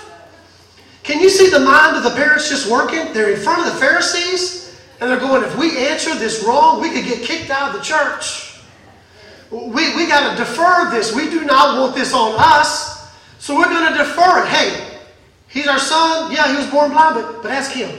Can 1.03 1.19
you 1.19 1.29
see 1.29 1.49
the 1.49 1.59
mind 1.59 1.97
of 1.97 2.03
the 2.03 2.11
parents 2.11 2.49
just 2.49 2.71
working? 2.71 3.11
They're 3.11 3.33
in 3.33 3.41
front 3.41 3.67
of 3.67 3.73
the 3.73 3.79
Pharisees, 3.79 4.79
and 5.01 5.11
they're 5.11 5.19
going, 5.19 5.43
if 5.43 5.57
we 5.57 5.85
answer 5.85 6.15
this 6.15 6.45
wrong, 6.45 6.81
we 6.81 6.91
could 6.91 7.03
get 7.03 7.23
kicked 7.23 7.49
out 7.49 7.75
of 7.75 7.75
the 7.75 7.83
church. 7.83 8.44
We, 9.55 9.95
we 9.95 10.07
got 10.07 10.31
to 10.31 10.37
defer 10.37 10.89
this. 10.91 11.15
We 11.15 11.29
do 11.29 11.45
not 11.45 11.79
want 11.79 11.95
this 11.95 12.13
on 12.13 12.35
us, 12.37 13.09
so 13.39 13.57
we're 13.57 13.69
going 13.69 13.91
to 13.93 13.97
defer 13.97 14.43
it. 14.43 14.47
Hey, 14.49 14.99
he's 15.47 15.67
our 15.67 15.79
son. 15.79 16.31
Yeah, 16.31 16.51
he 16.51 16.57
was 16.57 16.67
born 16.67 16.91
blind, 16.91 17.15
but, 17.15 17.41
but 17.41 17.51
ask 17.51 17.71
him. 17.71 17.89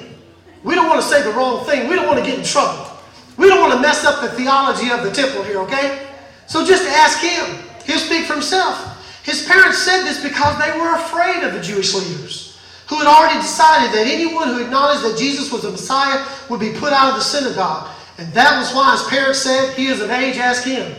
We 0.62 0.74
don't 0.74 0.86
want 0.86 1.00
to 1.00 1.06
say 1.06 1.22
the 1.22 1.30
wrong 1.30 1.64
thing. 1.64 1.88
We 1.88 1.94
don't 1.94 2.06
want 2.06 2.18
to 2.18 2.24
get 2.24 2.38
in 2.38 2.44
trouble. 2.44 2.90
We 3.38 3.48
don't 3.48 3.60
want 3.60 3.72
to 3.72 3.80
mess 3.80 4.04
up 4.04 4.20
the 4.20 4.28
theology 4.36 4.90
of 4.90 5.02
the 5.02 5.10
temple 5.10 5.42
here, 5.44 5.60
okay? 5.60 6.06
So 6.46 6.64
just 6.64 6.84
ask 6.84 7.20
him. 7.20 7.62
He'll 7.84 7.98
speak 7.98 8.26
for 8.26 8.34
himself. 8.34 9.22
His 9.24 9.46
parents 9.46 9.78
said 9.78 10.04
this 10.04 10.22
because 10.22 10.58
they 10.58 10.78
were 10.78 10.94
afraid 10.94 11.42
of 11.42 11.54
the 11.54 11.60
Jewish 11.60 11.94
leaders 11.94 12.58
who 12.88 12.98
had 12.98 13.06
already 13.06 13.40
decided 13.40 13.92
that 13.92 14.06
anyone 14.06 14.48
who 14.48 14.62
acknowledged 14.62 15.02
that 15.02 15.18
Jesus 15.18 15.50
was 15.50 15.62
the 15.62 15.70
Messiah 15.70 16.24
would 16.48 16.60
be 16.60 16.72
put 16.72 16.92
out 16.92 17.10
of 17.10 17.16
the 17.16 17.20
synagogue. 17.20 17.88
And 18.18 18.32
that 18.32 18.58
was 18.58 18.72
why 18.72 18.92
his 18.92 19.02
parents 19.04 19.40
said, 19.40 19.74
He 19.74 19.86
is 19.86 20.00
of 20.00 20.10
age, 20.10 20.36
ask 20.36 20.64
him. 20.64 20.94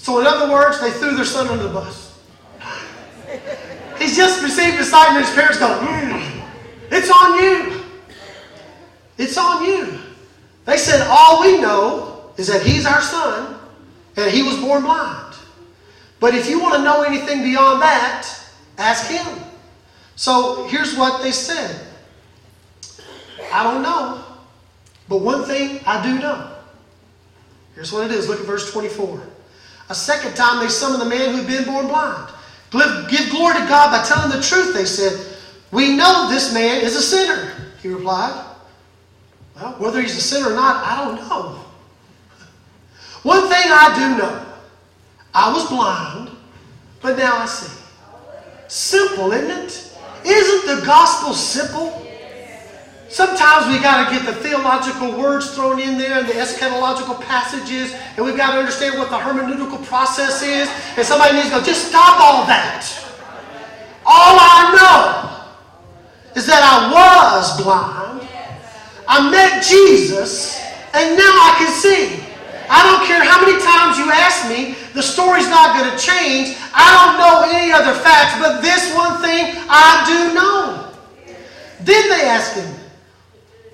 So, 0.00 0.18
in 0.18 0.26
other 0.26 0.50
words, 0.50 0.80
they 0.80 0.90
threw 0.92 1.14
their 1.14 1.26
son 1.26 1.46
under 1.48 1.64
the 1.64 1.68
bus. 1.68 2.18
He's 3.98 4.16
just 4.16 4.42
received 4.42 4.78
the 4.78 4.84
sight, 4.84 5.10
and 5.10 5.22
his 5.22 5.34
parents 5.34 5.58
go, 5.58 5.66
mm, 5.66 6.42
It's 6.90 7.10
on 7.10 7.38
you. 7.38 7.82
It's 9.18 9.36
on 9.36 9.62
you. 9.62 9.98
They 10.64 10.78
said, 10.78 11.06
All 11.06 11.42
we 11.42 11.60
know 11.60 12.32
is 12.38 12.46
that 12.46 12.62
he's 12.62 12.86
our 12.86 13.02
son, 13.02 13.58
and 14.16 14.30
he 14.30 14.42
was 14.42 14.56
born 14.56 14.84
blind. 14.84 15.34
But 16.18 16.34
if 16.34 16.48
you 16.48 16.60
want 16.60 16.76
to 16.76 16.82
know 16.82 17.02
anything 17.02 17.42
beyond 17.42 17.82
that, 17.82 18.26
ask 18.78 19.10
him. 19.10 19.44
So 20.16 20.66
here's 20.68 20.96
what 20.96 21.22
they 21.22 21.32
said 21.32 21.86
I 23.52 23.62
don't 23.64 23.82
know, 23.82 24.24
but 25.10 25.18
one 25.18 25.44
thing 25.44 25.80
I 25.86 26.02
do 26.02 26.18
know. 26.18 26.56
Here's 27.74 27.92
what 27.92 28.10
it 28.10 28.12
is. 28.12 28.28
Look 28.28 28.40
at 28.40 28.46
verse 28.46 28.72
24. 28.72 29.22
A 29.90 29.94
second 29.94 30.36
time 30.36 30.60
they 30.60 30.68
summoned 30.68 31.02
the 31.02 31.08
man 31.08 31.34
who'd 31.34 31.48
been 31.48 31.64
born 31.64 31.88
blind. 31.88 32.32
Give 33.10 33.28
glory 33.30 33.54
to 33.54 33.66
God 33.66 33.90
by 33.90 34.04
telling 34.06 34.30
the 34.30 34.40
truth, 34.40 34.72
they 34.72 34.84
said. 34.84 35.36
We 35.72 35.96
know 35.96 36.28
this 36.30 36.54
man 36.54 36.80
is 36.80 36.96
a 36.96 37.02
sinner, 37.02 37.52
he 37.82 37.88
replied. 37.88 38.46
Well, 39.56 39.72
whether 39.78 40.00
he's 40.00 40.16
a 40.16 40.20
sinner 40.20 40.52
or 40.52 40.54
not, 40.54 40.84
I 40.86 41.04
don't 41.04 41.16
know. 41.16 41.64
One 43.24 43.42
thing 43.48 43.66
I 43.66 43.92
do 43.96 44.18
know 44.18 44.46
I 45.34 45.52
was 45.52 45.68
blind, 45.68 46.30
but 47.02 47.18
now 47.18 47.36
I 47.36 47.46
see. 47.46 47.76
Simple, 48.68 49.32
isn't 49.32 49.50
it? 49.50 49.92
Isn't 50.24 50.76
the 50.76 50.86
gospel 50.86 51.34
simple? 51.34 52.06
Sometimes 53.10 53.66
we 53.66 53.82
got 53.82 54.06
to 54.06 54.14
get 54.14 54.24
the 54.24 54.32
theological 54.32 55.18
words 55.18 55.52
thrown 55.56 55.80
in 55.80 55.98
there 55.98 56.20
and 56.20 56.28
the 56.28 56.34
eschatological 56.34 57.20
passages, 57.20 57.92
and 58.16 58.24
we've 58.24 58.36
got 58.36 58.52
to 58.52 58.58
understand 58.58 59.00
what 59.00 59.10
the 59.10 59.18
hermeneutical 59.18 59.84
process 59.84 60.42
is. 60.42 60.70
And 60.96 61.04
somebody 61.04 61.34
needs 61.34 61.48
to 61.48 61.56
go, 61.56 61.62
just 61.62 61.88
stop 61.88 62.20
all 62.20 62.46
that. 62.46 62.86
All 64.06 64.38
I 64.38 64.62
know 64.78 66.38
is 66.38 66.46
that 66.46 66.62
I 66.62 66.86
was 66.86 67.60
blind. 67.60 68.28
I 69.08 69.28
met 69.28 69.64
Jesus, 69.66 70.62
and 70.94 71.18
now 71.18 71.34
I 71.34 71.56
can 71.58 71.72
see. 71.74 72.22
I 72.70 72.86
don't 72.86 73.04
care 73.10 73.24
how 73.26 73.42
many 73.42 73.58
times 73.58 73.98
you 73.98 74.06
ask 74.06 74.46
me, 74.48 74.78
the 74.94 75.02
story's 75.02 75.48
not 75.50 75.74
going 75.76 75.90
to 75.90 75.98
change. 75.98 76.56
I 76.72 76.86
don't 76.94 77.18
know 77.18 77.42
any 77.50 77.72
other 77.72 77.92
facts, 77.92 78.38
but 78.38 78.62
this 78.62 78.94
one 78.94 79.20
thing 79.20 79.58
I 79.66 80.06
do 80.06 80.32
know. 80.32 80.94
Then 81.80 82.08
they 82.08 82.22
ask 82.22 82.54
him, 82.54 82.79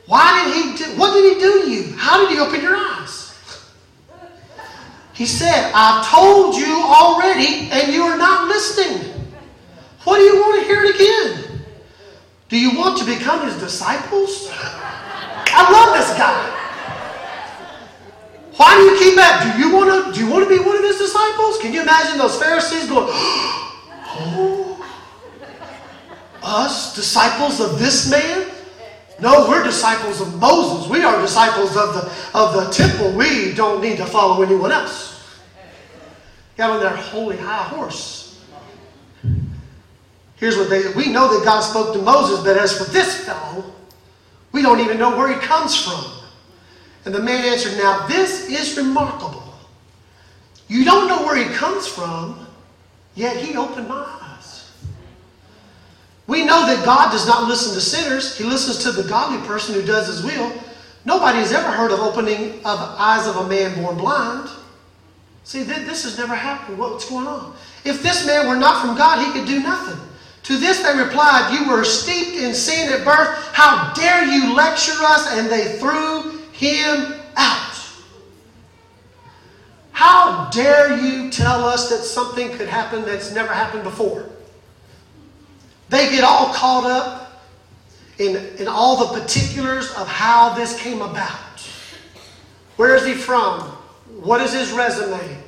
why 0.06 0.44
did 0.44 0.54
he 0.54 0.84
do, 0.84 0.98
what 0.98 1.12
did 1.14 1.34
he 1.34 1.40
do 1.40 1.64
to 1.64 1.70
you? 1.70 1.96
How 1.96 2.20
did 2.20 2.30
he 2.30 2.38
open 2.38 2.60
your 2.60 2.76
eyes? 2.76 3.34
He 5.12 5.26
said, 5.26 5.72
I've 5.75 6.06
told 6.08 6.54
you 6.54 6.82
already, 6.84 7.68
and 7.70 7.92
you 7.92 8.02
are 8.02 8.18
not 8.18 8.48
listening. 8.48 9.12
What 10.04 10.18
do 10.18 10.22
you 10.22 10.36
want 10.36 10.60
to 10.60 10.66
hear 10.66 10.84
it 10.84 10.94
again? 10.94 11.60
Do 12.48 12.58
you 12.58 12.78
want 12.78 12.98
to 12.98 13.04
become 13.04 13.44
his 13.48 13.58
disciples? 13.58 14.48
I 14.52 15.72
love 15.72 15.96
this 15.96 16.16
guy. 16.16 16.52
Why 18.56 18.76
do 18.76 18.82
you 18.84 18.98
keep 18.98 19.18
at? 19.18 19.52
Do 19.54 19.58
you 19.58 19.75
want 19.75 20.06
to? 20.06 20.12
Do 20.12 20.25
you 20.25 20.30
want 20.30 20.48
to 20.48 20.48
be 20.48 20.62
one 20.64 20.76
of 20.76 20.84
his 20.84 20.98
disciples? 20.98 21.58
Can 21.58 21.72
you 21.72 21.82
imagine 21.82 22.18
those 22.18 22.38
Pharisees 22.38 22.88
going, 22.88 23.08
"Oh, 23.10 24.86
us 26.42 26.94
disciples 26.94 27.60
of 27.60 27.78
this 27.78 28.10
man"? 28.10 28.55
No, 29.20 29.49
we're 29.49 29.64
disciples 29.64 30.20
of 30.20 30.38
Moses. 30.38 30.90
We 30.90 31.02
are 31.02 31.20
disciples 31.20 31.76
of 31.76 31.94
the 31.94 32.12
of 32.35 32.54
the 32.54 32.70
temple. 32.70 33.12
We 33.12 33.54
don't 33.54 33.80
need 33.80 33.96
to 33.96 34.06
follow 34.06 34.42
anyone 34.42 34.73
else. 34.73 35.40
Got 36.56 36.70
on 36.70 36.80
their 36.80 36.94
holy 36.94 37.37
high 37.37 37.64
horse. 37.64 38.44
Here's 40.37 40.56
what 40.56 40.68
they 40.68 40.92
we 40.92 41.11
know 41.11 41.37
that 41.37 41.44
God 41.44 41.62
spoke 41.62 41.94
to 41.94 42.02
Moses, 42.02 42.44
but 42.44 42.58
as 42.58 42.76
for 42.76 42.90
this 42.92 43.25
fellow, 43.25 43.73
we 44.52 44.61
don't 44.62 44.80
even 44.80 44.99
know 44.99 45.16
where 45.16 45.32
he 45.32 45.40
comes 45.40 45.75
from. 45.75 46.04
And 47.06 47.14
the 47.14 47.23
man 47.23 47.44
answered, 47.44 47.78
Now 47.78 48.06
this 48.06 48.50
is 48.50 48.76
remarkable. 48.76 49.44
You 50.68 50.85
don't 50.85 51.08
know 51.08 51.25
where 51.25 51.37
he 51.37 51.54
comes 51.54 51.87
from, 51.87 52.46
yet 53.14 53.37
he 53.37 53.56
opened 53.56 53.88
my 53.88 54.04
eyes. 54.04 54.25
We 56.26 56.45
know 56.45 56.66
that 56.66 56.85
God 56.85 57.12
does 57.12 57.26
not 57.26 57.49
listen 57.49 57.75
to 57.75 57.80
sinners, 57.80 58.37
he 58.37 58.45
listens 58.45 58.78
to 58.78 58.92
the 58.92 59.09
godly 59.09 59.47
person 59.47 59.75
who 59.75 59.83
does 59.83 60.09
his 60.09 60.23
will. 60.23 60.52
Nobody 61.04 61.38
has 61.38 61.52
ever 61.52 61.71
heard 61.71 61.92
of 61.92 62.00
opening 62.00 62.54
of 62.64 62.80
eyes 62.80 63.28
of 63.28 63.37
a 63.37 63.49
man 63.49 63.80
born 63.80 63.97
blind. 63.97 64.50
See, 65.45 65.62
this 65.62 66.02
has 66.02 66.18
never 66.18 66.35
happened. 66.35 66.78
What's 66.78 67.09
going 67.09 67.28
on? 67.28 67.54
If 67.85 68.02
this 68.02 68.26
man 68.26 68.49
were 68.49 68.56
not 68.56 68.85
from 68.85 68.97
God, 68.97 69.25
he 69.25 69.33
could 69.33 69.47
do 69.47 69.61
nothing. 69.61 70.00
To 70.42 70.56
this 70.56 70.80
they 70.80 70.99
replied, 70.99 71.52
You 71.52 71.71
were 71.71 71.85
steeped 71.85 72.37
in 72.37 72.52
sin 72.52 72.92
at 72.92 73.04
birth. 73.04 73.28
How 73.52 73.92
dare 73.95 74.25
you 74.25 74.54
lecture 74.54 74.92
us? 75.02 75.33
And 75.33 75.49
they 75.49 75.78
threw 75.78 76.38
him 76.50 77.14
out. 77.37 77.76
How 79.92 80.50
dare 80.50 80.99
you 80.99 81.30
tell 81.30 81.64
us 81.64 81.88
that 81.90 81.99
something 81.99 82.50
could 82.56 82.68
happen 82.68 83.02
that's 83.02 83.33
never 83.33 83.52
happened 83.52 83.85
before? 83.85 84.28
They 85.88 86.11
get 86.11 86.25
all 86.25 86.52
caught 86.52 86.85
up 86.85 87.43
in, 88.19 88.37
in 88.59 88.69
all 88.69 89.07
the 89.07 89.21
particulars 89.21 89.90
of 89.93 90.09
how 90.09 90.55
this 90.55 90.78
came 90.81 91.02
about. 91.02 91.61
Where 92.76 92.95
is 92.97 93.07
he 93.07 93.14
from? 93.14 93.61
What 94.21 94.40
is 94.40 94.52
his 94.52 94.73
resume? 94.73 95.38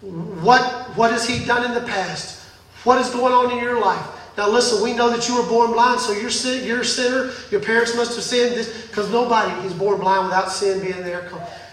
What, 0.00 0.62
what 0.96 1.10
has 1.10 1.28
he 1.28 1.44
done 1.44 1.64
in 1.64 1.74
the 1.74 1.86
past? 1.86 2.40
What 2.84 3.00
is 3.00 3.10
going 3.10 3.32
on 3.32 3.52
in 3.52 3.58
your 3.58 3.80
life? 3.80 4.04
Now 4.36 4.48
listen, 4.48 4.82
we 4.82 4.94
know 4.94 5.10
that 5.10 5.28
you 5.28 5.36
were 5.40 5.48
born 5.48 5.72
blind, 5.72 6.00
so 6.00 6.12
you're, 6.12 6.30
sin, 6.30 6.66
you're 6.66 6.80
a 6.80 6.84
sinner. 6.84 7.32
Your 7.50 7.60
parents 7.60 7.94
must 7.94 8.14
have 8.14 8.24
sinned 8.24 8.56
this 8.56 8.86
because 8.86 9.10
nobody 9.10 9.66
is 9.66 9.74
born 9.74 10.00
blind 10.00 10.24
without 10.24 10.50
sin 10.50 10.80
being 10.80 11.02
there. 11.02 11.30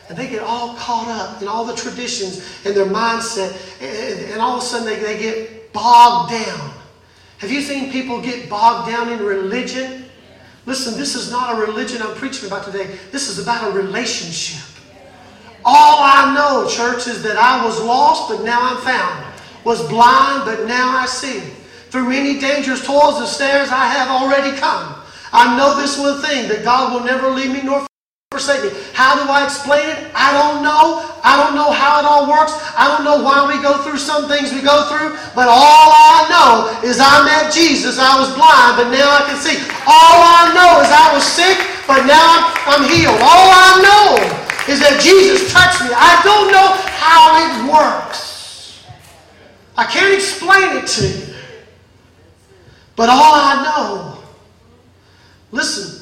And 0.10 0.18
they 0.18 0.28
get 0.28 0.42
all 0.42 0.76
caught 0.76 1.08
up 1.08 1.42
in 1.42 1.48
all 1.48 1.64
the 1.66 1.76
traditions 1.76 2.46
and 2.66 2.76
their 2.76 2.86
mindset, 2.86 3.56
and, 3.82 4.32
and 4.32 4.42
all 4.42 4.58
of 4.58 4.64
a 4.64 4.66
sudden 4.66 4.86
they, 4.86 5.00
they 5.00 5.20
get 5.20 5.72
bogged 5.72 6.32
down. 6.32 6.74
Have 7.39 7.51
you 7.51 7.62
seen 7.62 7.89
people 7.89 8.22
get 8.22 8.50
bogged 8.50 8.91
down 8.91 9.10
in 9.10 9.19
religion? 9.19 10.05
Listen, 10.65 10.98
this 10.98 11.15
is 11.15 11.31
not 11.31 11.58
a 11.58 11.62
religion 11.62 12.01
I'm 12.01 12.13
preaching 12.15 12.48
about 12.48 12.65
today. 12.65 12.98
This 13.12 13.29
is 13.29 13.39
about 13.39 13.72
a 13.72 13.72
relationship. 13.72 14.62
All 15.63 16.00
I 16.01 16.34
know, 16.36 16.69
church, 16.69 17.08
is 17.08 17.24
that 17.24 17.38
I 17.38 17.65
was 17.65 17.81
lost, 17.81 18.29
but 18.29 18.43
now 18.43 18.60
I'm 18.62 18.81
found. 18.84 19.25
Was 19.63 19.88
blind, 19.88 20.43
but 20.46 20.67
now 20.67 20.98
I 20.98 21.05
see. 21.05 21.39
Through 21.89 22.10
many 22.10 22.39
dangerous 22.39 22.86
toils 22.86 23.19
and 23.19 23.27
snares 23.27 23.69
I 23.69 23.88
have 23.88 24.10
already 24.10 24.58
come. 24.58 24.96
I 25.31 25.58
know 25.58 25.79
this 25.79 25.98
one 25.98 26.22
thing, 26.22 26.50
that 26.50 26.63
God 26.63 26.93
will 26.93 27.05
never 27.05 27.29
leave 27.29 27.51
me 27.51 27.62
nor 27.62 27.88
forsake. 28.39 28.72
How 28.96 29.19
do 29.19 29.27
I 29.27 29.43
explain 29.43 29.84
it? 29.84 30.00
I 30.15 30.31
don't 30.31 30.63
know. 30.63 31.03
I 31.19 31.36
don't 31.36 31.53
know 31.60 31.75
how 31.75 32.00
it 32.00 32.08
all 32.08 32.31
works. 32.31 32.55
I 32.79 32.88
don't 32.88 33.03
know 33.03 33.19
why 33.19 33.43
we 33.43 33.60
go 33.62 33.84
through 33.84 34.00
some 34.00 34.31
things 34.31 34.55
we 34.55 34.63
go 34.63 34.88
through. 34.88 35.19
But 35.36 35.51
all 35.51 35.91
I 35.91 36.24
know 36.31 36.72
is 36.88 37.03
I 37.03 37.27
met 37.27 37.51
Jesus. 37.51 38.00
I 38.00 38.15
was 38.15 38.31
blind, 38.31 38.79
but 38.79 38.88
now 38.96 39.12
I 39.12 39.27
can 39.27 39.36
see. 39.36 39.60
All 39.84 40.19
I 40.24 40.55
know 40.55 40.79
is 40.79 40.88
I 40.88 41.12
was 41.12 41.27
sick, 41.27 41.60
but 41.84 42.08
now 42.08 42.55
I'm 42.63 42.88
healed. 42.88 43.19
All 43.19 43.48
I 43.51 43.84
know 43.84 44.08
is 44.72 44.79
that 44.79 45.03
Jesus 45.03 45.51
touched 45.51 45.84
me. 45.84 45.91
I 45.91 46.24
don't 46.24 46.48
know 46.55 46.72
how 46.96 47.36
it 47.43 47.51
works. 47.67 48.88
I 49.75 49.84
can't 49.86 50.15
explain 50.15 50.79
it 50.79 50.88
to 50.88 51.03
you. 51.08 51.36
But 52.96 53.10
all 53.10 53.36
I 53.36 53.63
know, 53.63 54.24
listen, 55.51 55.99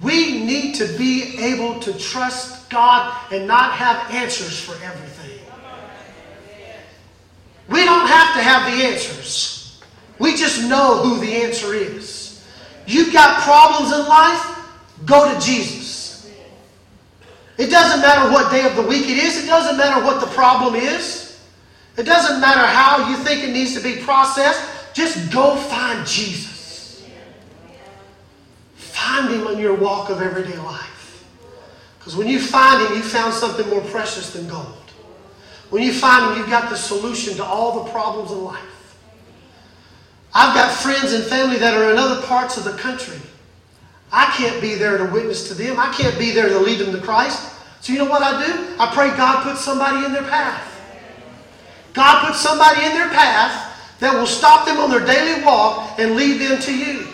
we 0.00 0.44
need 0.44 0.74
to 0.76 0.86
be 0.98 1.38
able 1.38 1.80
to 1.80 1.96
trust 1.98 2.68
God 2.70 3.14
and 3.32 3.46
not 3.46 3.72
have 3.72 4.10
answers 4.10 4.60
for 4.60 4.72
everything. 4.84 5.40
We 7.68 7.84
don't 7.84 8.06
have 8.06 8.34
to 8.34 8.42
have 8.42 8.70
the 8.70 8.84
answers. 8.84 9.82
We 10.18 10.36
just 10.36 10.68
know 10.68 10.98
who 10.98 11.18
the 11.18 11.32
answer 11.32 11.74
is. 11.74 12.44
You've 12.86 13.12
got 13.12 13.42
problems 13.42 13.92
in 13.92 14.06
life, 14.06 14.58
go 15.06 15.32
to 15.32 15.40
Jesus. 15.40 16.30
It 17.56 17.70
doesn't 17.70 18.00
matter 18.00 18.30
what 18.32 18.50
day 18.50 18.66
of 18.66 18.76
the 18.76 18.82
week 18.82 19.08
it 19.08 19.16
is, 19.16 19.42
it 19.42 19.46
doesn't 19.46 19.76
matter 19.76 20.04
what 20.04 20.20
the 20.20 20.26
problem 20.28 20.74
is. 20.74 21.24
It 21.96 22.02
doesn't 22.02 22.40
matter 22.40 22.66
how 22.66 23.08
you 23.08 23.16
think 23.18 23.44
it 23.44 23.52
needs 23.52 23.74
to 23.74 23.80
be 23.80 24.02
processed. 24.02 24.60
Just 24.94 25.32
go 25.32 25.56
find 25.56 26.04
Jesus. 26.06 26.53
Find 29.14 29.32
him 29.32 29.46
in 29.46 29.60
your 29.60 29.74
walk 29.74 30.10
of 30.10 30.20
everyday 30.20 30.58
life. 30.58 31.24
Because 31.98 32.16
when 32.16 32.26
you 32.26 32.40
find 32.40 32.84
him, 32.84 32.96
you 32.96 33.02
found 33.02 33.32
something 33.32 33.68
more 33.70 33.80
precious 33.82 34.32
than 34.32 34.48
gold. 34.48 34.90
When 35.70 35.84
you 35.84 35.92
find 35.92 36.32
him, 36.32 36.38
you've 36.38 36.50
got 36.50 36.68
the 36.68 36.76
solution 36.76 37.36
to 37.36 37.44
all 37.44 37.84
the 37.84 37.90
problems 37.92 38.32
in 38.32 38.42
life. 38.42 38.96
I've 40.34 40.52
got 40.52 40.72
friends 40.72 41.12
and 41.12 41.22
family 41.22 41.58
that 41.58 41.74
are 41.74 41.92
in 41.92 41.96
other 41.96 42.22
parts 42.22 42.56
of 42.56 42.64
the 42.64 42.72
country. 42.72 43.18
I 44.10 44.34
can't 44.36 44.60
be 44.60 44.74
there 44.74 44.98
to 44.98 45.04
witness 45.04 45.46
to 45.46 45.54
them. 45.54 45.78
I 45.78 45.92
can't 45.92 46.18
be 46.18 46.32
there 46.32 46.48
to 46.48 46.58
lead 46.58 46.80
them 46.80 46.90
to 46.90 47.00
Christ. 47.00 47.54
So 47.82 47.92
you 47.92 48.00
know 48.00 48.10
what 48.10 48.22
I 48.22 48.44
do? 48.44 48.74
I 48.80 48.92
pray 48.92 49.16
God 49.16 49.44
put 49.44 49.58
somebody 49.58 50.04
in 50.04 50.12
their 50.12 50.24
path. 50.24 50.72
God 51.92 52.26
put 52.26 52.34
somebody 52.34 52.84
in 52.84 52.94
their 52.94 53.10
path 53.10 54.00
that 54.00 54.12
will 54.12 54.26
stop 54.26 54.66
them 54.66 54.78
on 54.78 54.90
their 54.90 55.06
daily 55.06 55.40
walk 55.44 56.00
and 56.00 56.16
lead 56.16 56.38
them 56.40 56.60
to 56.62 56.76
you. 56.76 57.06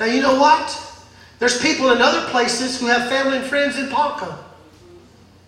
Now, 0.00 0.06
you 0.06 0.20
know 0.20 0.40
what? 0.40 0.80
There's 1.38 1.60
people 1.60 1.90
in 1.90 2.00
other 2.00 2.28
places 2.30 2.80
who 2.80 2.86
have 2.86 3.08
family 3.08 3.38
and 3.38 3.46
friends 3.46 3.78
in 3.78 3.88
Ponca. 3.88 4.38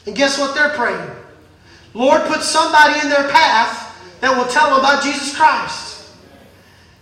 And 0.06 0.14
guess 0.14 0.38
what 0.38 0.54
they're 0.54 0.70
praying? 0.70 1.10
Lord, 1.94 2.22
put 2.24 2.42
somebody 2.42 3.00
in 3.00 3.08
their 3.08 3.28
path 3.28 3.86
that 4.20 4.36
will 4.36 4.50
tell 4.52 4.70
them 4.70 4.80
about 4.80 5.02
Jesus 5.02 5.36
Christ. 5.36 6.08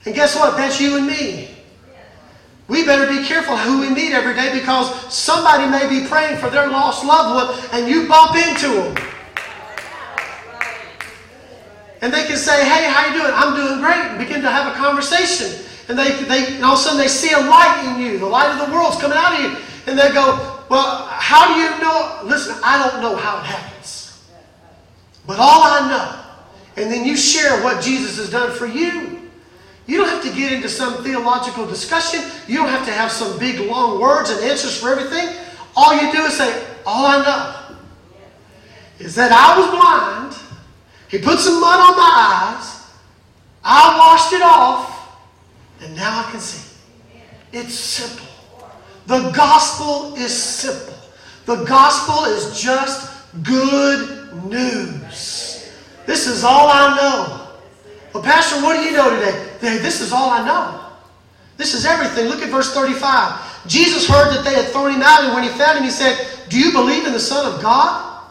And 0.05 0.15
guess 0.15 0.37
what? 0.37 0.57
That's 0.57 0.81
you 0.81 0.97
and 0.99 1.07
me. 1.07 1.51
We 2.67 2.85
better 2.85 3.07
be 3.07 3.27
careful 3.27 3.57
who 3.57 3.81
we 3.81 3.91
meet 3.91 4.13
every 4.13 4.35
day 4.35 4.59
because 4.59 5.13
somebody 5.13 5.71
may 5.71 5.89
be 5.89 6.07
praying 6.07 6.39
for 6.39 6.49
their 6.49 6.69
lost 6.69 7.05
loved 7.05 7.35
one 7.35 7.71
and 7.73 7.91
you 7.91 8.09
bump 8.09 8.37
into 8.37 8.69
them. 8.69 8.97
And 12.01 12.13
they 12.13 12.25
can 12.27 12.37
say, 12.37 12.65
hey, 12.65 12.89
how 12.91 13.07
you 13.07 13.21
doing? 13.21 13.33
I'm 13.35 13.55
doing 13.55 13.81
great. 13.81 13.97
And 13.97 14.19
begin 14.19 14.43
to 14.43 14.51
have 14.51 14.73
a 14.73 14.77
conversation. 14.77 15.65
And 15.89 15.99
they, 15.99 16.23
they 16.25 16.57
and 16.57 16.65
all 16.65 16.75
of 16.75 16.79
a 16.79 16.83
sudden 16.83 16.99
they 16.99 17.09
see 17.09 17.33
a 17.33 17.39
light 17.39 17.95
in 17.95 18.03
you. 18.03 18.19
The 18.19 18.27
light 18.27 18.51
of 18.51 18.67
the 18.67 18.75
world's 18.75 18.97
coming 18.97 19.19
out 19.19 19.35
of 19.35 19.41
you. 19.41 19.59
And 19.87 19.99
they 19.99 20.13
go, 20.13 20.63
well, 20.71 21.07
how 21.11 21.55
do 21.55 21.61
you 21.61 21.71
know? 21.83 22.21
Listen, 22.25 22.57
I 22.65 22.89
don't 22.89 23.03
know 23.03 23.17
how 23.17 23.39
it 23.39 23.45
happens. 23.45 24.25
But 25.27 25.39
all 25.39 25.63
I 25.63 25.89
know, 25.89 26.83
and 26.83 26.93
then 26.93 27.05
you 27.05 27.17
share 27.17 27.63
what 27.63 27.83
Jesus 27.83 28.17
has 28.17 28.31
done 28.31 28.51
for 28.51 28.67
you. 28.67 29.31
You 29.87 29.99
don't 29.99 30.09
have 30.09 30.23
to 30.23 30.33
get 30.33 30.53
into 30.53 30.69
some 30.69 31.05
theological 31.05 31.67
discussion. 31.67 32.23
You 32.49 32.57
don't 32.57 32.69
have 32.69 32.87
to 32.87 32.93
have 32.93 33.13
some 33.13 33.39
big 33.39 33.61
long 33.61 34.01
words 34.01 34.31
and 34.31 34.41
answers 34.43 34.79
for 34.81 34.89
everything. 34.89 35.37
All 35.77 35.95
you 35.95 36.11
do 36.13 36.23
is 36.23 36.37
say, 36.37 36.67
All 36.87 37.07
I 37.07 37.23
know 37.23 37.77
is 38.99 39.15
that 39.17 39.31
I 39.33 39.59
was 39.59 39.71
blind. 39.71 40.61
He 41.09 41.19
put 41.19 41.39
some 41.39 41.61
mud 41.61 41.81
on 41.81 41.97
my 41.97 42.57
eyes. 42.57 42.91
I 43.63 43.99
washed 43.99 44.33
it 44.33 44.43
off. 44.43 44.94
And 45.81 45.95
now 45.97 46.25
I 46.27 46.31
can 46.31 46.41
see. 46.41 46.77
It's 47.53 47.75
simple. 47.75 48.27
The 49.07 49.31
gospel 49.31 50.15
is 50.15 50.35
simple. 50.35 50.95
The 51.47 51.65
gospel 51.65 52.25
is 52.25 52.61
just 52.61 53.13
good 53.43 54.33
news. 54.45 55.71
This 56.07 56.27
is 56.27 56.43
all 56.43 56.69
I 56.69 56.97
know. 56.97 57.49
Well, 58.13 58.23
Pastor, 58.23 58.63
what 58.63 58.77
do 58.77 58.83
you 58.85 58.93
know 58.93 59.11
today? 59.11 59.49
This 59.61 60.01
is 60.01 60.13
all 60.13 60.31
I 60.31 60.45
know. 60.45 60.81
This 61.57 61.75
is 61.75 61.85
everything. 61.85 62.29
Look 62.29 62.43
at 62.43 62.51
verse 62.51 62.73
35. 62.73 63.67
Jesus 63.67 64.09
heard 64.09 64.35
that 64.35 64.45
they 64.45 64.55
had 64.55 64.67
thrown 64.67 64.93
him 64.93 65.03
out, 65.03 65.25
and 65.25 65.35
when 65.35 65.43
he 65.43 65.49
found 65.51 65.79
him, 65.79 65.85
he 65.85 65.91
said, 65.91 66.27
Do 66.49 66.59
you 66.59 66.73
believe 66.73 67.07
in 67.07 67.13
the 67.13 67.21
Son 67.21 67.53
of 67.53 67.63
God? 67.63 68.23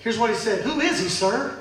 Here's 0.00 0.18
what 0.18 0.30
he 0.30 0.36
said 0.36 0.62
Who 0.62 0.80
is 0.80 1.00
he, 1.00 1.08
sir? 1.08 1.57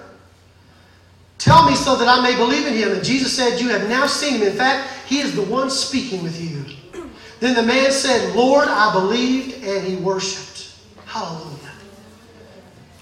Tell 1.38 1.70
me 1.70 1.76
so 1.76 1.96
that 1.96 2.08
I 2.08 2.22
may 2.22 2.36
believe 2.36 2.66
in 2.66 2.74
him. 2.74 2.92
And 2.92 3.04
Jesus 3.04 3.36
said, 3.36 3.60
You 3.60 3.70
have 3.70 3.88
now 3.88 4.08
seen 4.08 4.42
him. 4.42 4.44
In 4.44 4.54
fact, 4.54 4.92
he 5.06 5.20
is 5.20 5.36
the 5.36 5.44
one 5.44 5.70
speaking 5.70 6.24
with 6.24 6.40
you. 6.42 6.66
Then 7.40 7.54
the 7.54 7.64
man 7.64 7.92
said, 7.92 8.36
Lord, 8.36 8.68
I 8.68 8.92
believed, 8.94 9.64
and 9.64 9.86
he 9.86 9.96
worshiped. 9.98 10.74
Hallelujah. 11.06 11.72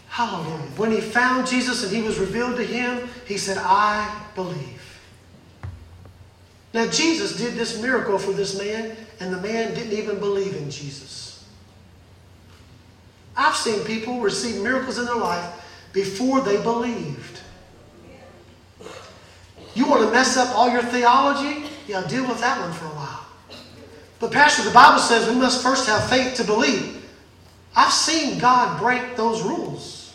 Hallelujah. 0.09 0.57
When 0.77 0.91
he 0.91 0.99
found 0.99 1.47
Jesus 1.47 1.83
and 1.83 1.95
he 1.95 2.01
was 2.01 2.19
revealed 2.19 2.57
to 2.57 2.65
him, 2.65 3.07
he 3.25 3.37
said, 3.37 3.57
I 3.57 4.23
believe. 4.35 4.81
Now, 6.73 6.87
Jesus 6.87 7.37
did 7.37 7.53
this 7.53 7.81
miracle 7.81 8.17
for 8.17 8.33
this 8.33 8.59
man, 8.59 8.97
and 9.21 9.33
the 9.33 9.39
man 9.39 9.73
didn't 9.73 9.93
even 9.97 10.19
believe 10.19 10.55
in 10.57 10.69
Jesus. 10.69 11.47
I've 13.37 13.55
seen 13.55 13.83
people 13.85 14.19
receive 14.19 14.61
miracles 14.61 14.99
in 14.99 15.05
their 15.05 15.15
life 15.15 15.89
before 15.93 16.41
they 16.41 16.61
believed. 16.61 17.39
You 19.75 19.85
want 19.85 20.03
to 20.03 20.11
mess 20.11 20.37
up 20.37 20.55
all 20.55 20.69
your 20.69 20.81
theology? 20.81 21.69
Yeah, 21.87 22.07
deal 22.07 22.27
with 22.27 22.39
that 22.39 22.59
one 22.59 22.73
for 22.73 22.85
a 22.85 22.89
while. 22.89 23.25
But, 24.19 24.31
Pastor, 24.31 24.63
the 24.63 24.73
Bible 24.73 24.99
says 24.99 25.29
we 25.29 25.35
must 25.35 25.61
first 25.61 25.87
have 25.87 26.09
faith 26.09 26.35
to 26.35 26.43
believe. 26.45 27.05
I've 27.75 27.91
seen 27.91 28.39
God 28.39 28.79
break 28.79 29.17
those 29.17 29.43
rules. 29.43 30.13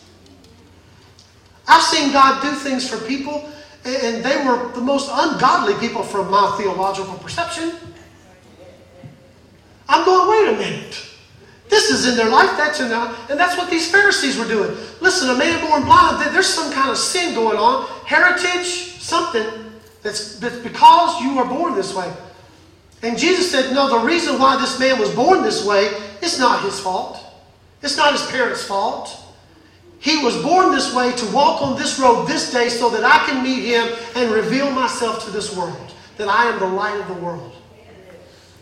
I've 1.67 1.83
seen 1.83 2.11
God 2.11 2.41
do 2.41 2.51
things 2.53 2.89
for 2.89 2.97
people, 3.05 3.47
and 3.85 4.25
they 4.25 4.43
were 4.43 4.71
the 4.73 4.81
most 4.81 5.09
ungodly 5.13 5.75
people 5.75 6.01
from 6.01 6.31
my 6.31 6.55
theological 6.57 7.13
perception. 7.19 7.73
I'm 9.87 10.03
going, 10.03 10.29
wait 10.29 10.55
a 10.55 10.57
minute. 10.57 11.07
This 11.69 11.89
is 11.91 12.07
in 12.07 12.17
their 12.17 12.29
life, 12.29 12.49
that's 12.57 12.79
in 12.79 12.89
their 12.89 13.15
And 13.29 13.39
that's 13.39 13.57
what 13.57 13.69
these 13.69 13.89
Pharisees 13.89 14.37
were 14.37 14.47
doing. 14.47 14.75
Listen, 14.99 15.29
a 15.29 15.37
man 15.37 15.65
born 15.65 15.83
blind, 15.85 16.19
there's 16.33 16.47
some 16.47 16.73
kind 16.73 16.89
of 16.89 16.97
sin 16.97 17.35
going 17.35 17.57
on, 17.57 17.87
heritage, 18.05 18.90
something 19.11 19.45
that's, 20.01 20.37
because 20.39 21.21
you 21.21 21.37
are 21.37 21.45
born 21.45 21.75
this 21.75 21.93
way. 21.93 22.11
And 23.03 23.17
Jesus 23.17 23.51
said, 23.51 23.73
No, 23.73 23.99
the 23.99 24.05
reason 24.05 24.39
why 24.39 24.59
this 24.59 24.79
man 24.79 24.99
was 24.99 25.13
born 25.13 25.43
this 25.43 25.65
way 25.65 25.91
is 26.21 26.39
not 26.39 26.63
his 26.63 26.79
fault. 26.79 27.19
It's 27.81 27.97
not 27.97 28.13
his 28.13 28.25
parents' 28.31 28.63
fault. 28.63 29.17
He 29.99 30.23
was 30.23 30.41
born 30.41 30.71
this 30.71 30.95
way 30.95 31.11
to 31.11 31.25
walk 31.31 31.61
on 31.61 31.77
this 31.77 31.99
road 31.99 32.25
this 32.25 32.51
day 32.51 32.69
so 32.69 32.89
that 32.89 33.03
I 33.03 33.23
can 33.27 33.43
meet 33.43 33.63
him 33.65 33.87
and 34.15 34.31
reveal 34.31 34.71
myself 34.71 35.25
to 35.25 35.31
this 35.31 35.55
world, 35.55 35.93
that 36.17 36.27
I 36.27 36.45
am 36.45 36.59
the 36.59 36.65
light 36.65 36.99
of 36.99 37.07
the 37.07 37.21
world. 37.23 37.53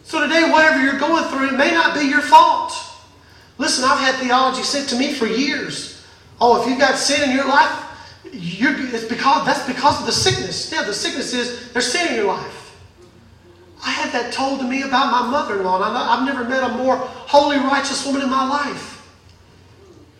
So 0.03 0.21
today, 0.21 0.49
whatever 0.49 0.81
you're 0.83 0.99
going 0.99 1.23
through, 1.25 1.49
it 1.49 1.57
may 1.57 1.71
not 1.71 1.93
be 1.93 2.05
your 2.05 2.21
fault. 2.21 2.73
Listen, 3.57 3.85
I've 3.85 3.99
had 3.99 4.15
theology 4.15 4.63
said 4.63 4.87
to 4.89 4.97
me 4.97 5.13
for 5.13 5.27
years. 5.27 6.03
Oh, 6.41 6.61
if 6.61 6.67
you've 6.67 6.79
got 6.79 6.95
sin 6.95 7.29
in 7.29 7.35
your 7.35 7.47
life, 7.47 7.88
it's 8.31 9.05
because 9.05 9.45
that's 9.45 9.65
because 9.67 9.99
of 9.99 10.05
the 10.05 10.11
sickness. 10.11 10.71
Yeah, 10.71 10.83
the 10.83 10.93
sickness 10.93 11.33
is 11.33 11.71
there's 11.73 11.91
sin 11.91 12.07
in 12.09 12.15
your 12.15 12.25
life. 12.25 12.75
I 13.83 13.91
had 13.91 14.11
that 14.11 14.33
told 14.33 14.59
to 14.59 14.67
me 14.67 14.81
about 14.81 15.11
my 15.11 15.29
mother-in-law. 15.31 15.81
I've 15.81 16.25
never 16.25 16.43
met 16.43 16.63
a 16.63 16.75
more 16.75 16.97
holy, 16.97 17.57
righteous 17.57 18.05
woman 18.05 18.21
in 18.21 18.29
my 18.29 18.47
life. 18.47 19.07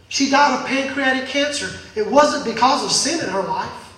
She 0.08 0.30
died 0.30 0.60
of 0.60 0.66
pancreatic 0.66 1.28
cancer. 1.28 1.70
It 1.96 2.08
wasn't 2.08 2.46
because 2.46 2.84
of 2.84 2.92
sin 2.92 3.20
in 3.20 3.30
her 3.30 3.44
life. 3.44 3.94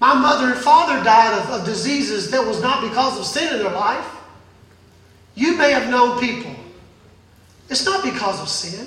My 0.00 0.14
mother 0.14 0.52
and 0.52 0.60
father 0.60 1.02
died 1.02 1.38
of, 1.38 1.50
of 1.50 1.64
diseases 1.64 2.30
that 2.30 2.44
was 2.44 2.60
not 2.60 2.82
because 2.82 3.18
of 3.18 3.24
sin 3.24 3.54
in 3.54 3.62
their 3.62 3.72
life. 3.72 4.06
You 5.34 5.56
may 5.56 5.72
have 5.72 5.88
known 5.88 6.20
people. 6.20 6.54
It's 7.68 7.84
not 7.84 8.04
because 8.04 8.40
of 8.40 8.48
sin. 8.48 8.86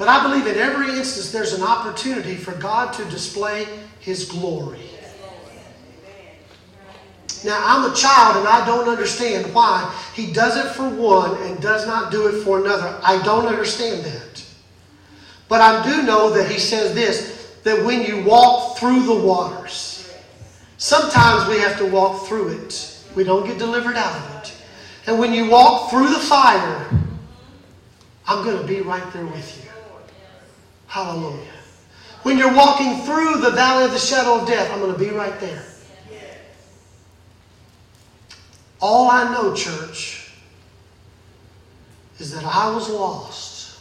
But 0.00 0.08
I 0.08 0.22
believe 0.22 0.46
in 0.46 0.56
every 0.56 0.96
instance 0.96 1.30
there's 1.30 1.52
an 1.52 1.62
opportunity 1.62 2.34
for 2.34 2.52
God 2.52 2.94
to 2.94 3.04
display 3.10 3.66
His 3.98 4.24
glory. 4.24 4.80
Now, 7.44 7.60
I'm 7.62 7.92
a 7.92 7.94
child 7.94 8.38
and 8.38 8.48
I 8.48 8.64
don't 8.64 8.88
understand 8.88 9.52
why 9.52 9.94
He 10.14 10.32
does 10.32 10.56
it 10.56 10.70
for 10.70 10.88
one 10.88 11.36
and 11.42 11.60
does 11.60 11.86
not 11.86 12.10
do 12.10 12.28
it 12.28 12.42
for 12.44 12.60
another. 12.60 12.98
I 13.02 13.20
don't 13.24 13.44
understand 13.44 14.02
that. 14.06 14.42
But 15.50 15.60
I 15.60 15.84
do 15.84 16.02
know 16.04 16.30
that 16.30 16.50
He 16.50 16.58
says 16.58 16.94
this 16.94 17.58
that 17.64 17.84
when 17.84 18.02
you 18.02 18.24
walk 18.24 18.78
through 18.78 19.02
the 19.02 19.14
waters, 19.14 20.18
sometimes 20.78 21.46
we 21.46 21.58
have 21.58 21.76
to 21.76 21.84
walk 21.84 22.26
through 22.26 22.48
it. 22.56 23.04
We 23.14 23.22
don't 23.22 23.46
get 23.46 23.58
delivered 23.58 23.96
out 23.96 24.16
of 24.16 24.36
it. 24.36 24.54
And 25.06 25.18
when 25.18 25.34
you 25.34 25.50
walk 25.50 25.90
through 25.90 26.08
the 26.08 26.20
fire, 26.20 26.88
I'm 28.26 28.42
going 28.42 28.56
to 28.56 28.66
be 28.66 28.80
right 28.80 29.12
there 29.12 29.26
with 29.26 29.62
you. 29.62 29.70
Hallelujah. 30.90 31.46
When 32.24 32.36
you're 32.36 32.52
walking 32.52 33.02
through 33.02 33.42
the 33.42 33.52
valley 33.52 33.84
of 33.84 33.92
the 33.92 33.98
shadow 33.98 34.40
of 34.40 34.48
death, 34.48 34.72
I'm 34.72 34.80
going 34.80 34.92
to 34.92 34.98
be 34.98 35.10
right 35.10 35.38
there. 35.38 35.64
All 38.80 39.08
I 39.08 39.32
know, 39.32 39.54
church, 39.54 40.32
is 42.18 42.32
that 42.34 42.42
I 42.44 42.74
was 42.74 42.90
lost. 42.90 43.78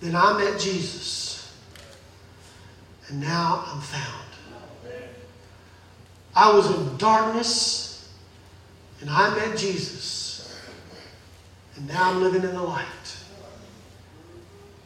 Then 0.00 0.14
I 0.14 0.36
met 0.36 0.60
Jesus. 0.60 1.50
And 3.08 3.22
now 3.22 3.64
I'm 3.66 3.80
found. 3.80 4.28
I 6.36 6.52
was 6.52 6.70
in 6.70 6.98
darkness, 6.98 8.12
and 9.00 9.08
I 9.08 9.34
met 9.34 9.56
Jesus. 9.56 10.60
And 11.76 11.88
now 11.88 12.10
I'm 12.10 12.20
living 12.20 12.42
in 12.42 12.54
the 12.54 12.62
light. 12.62 13.13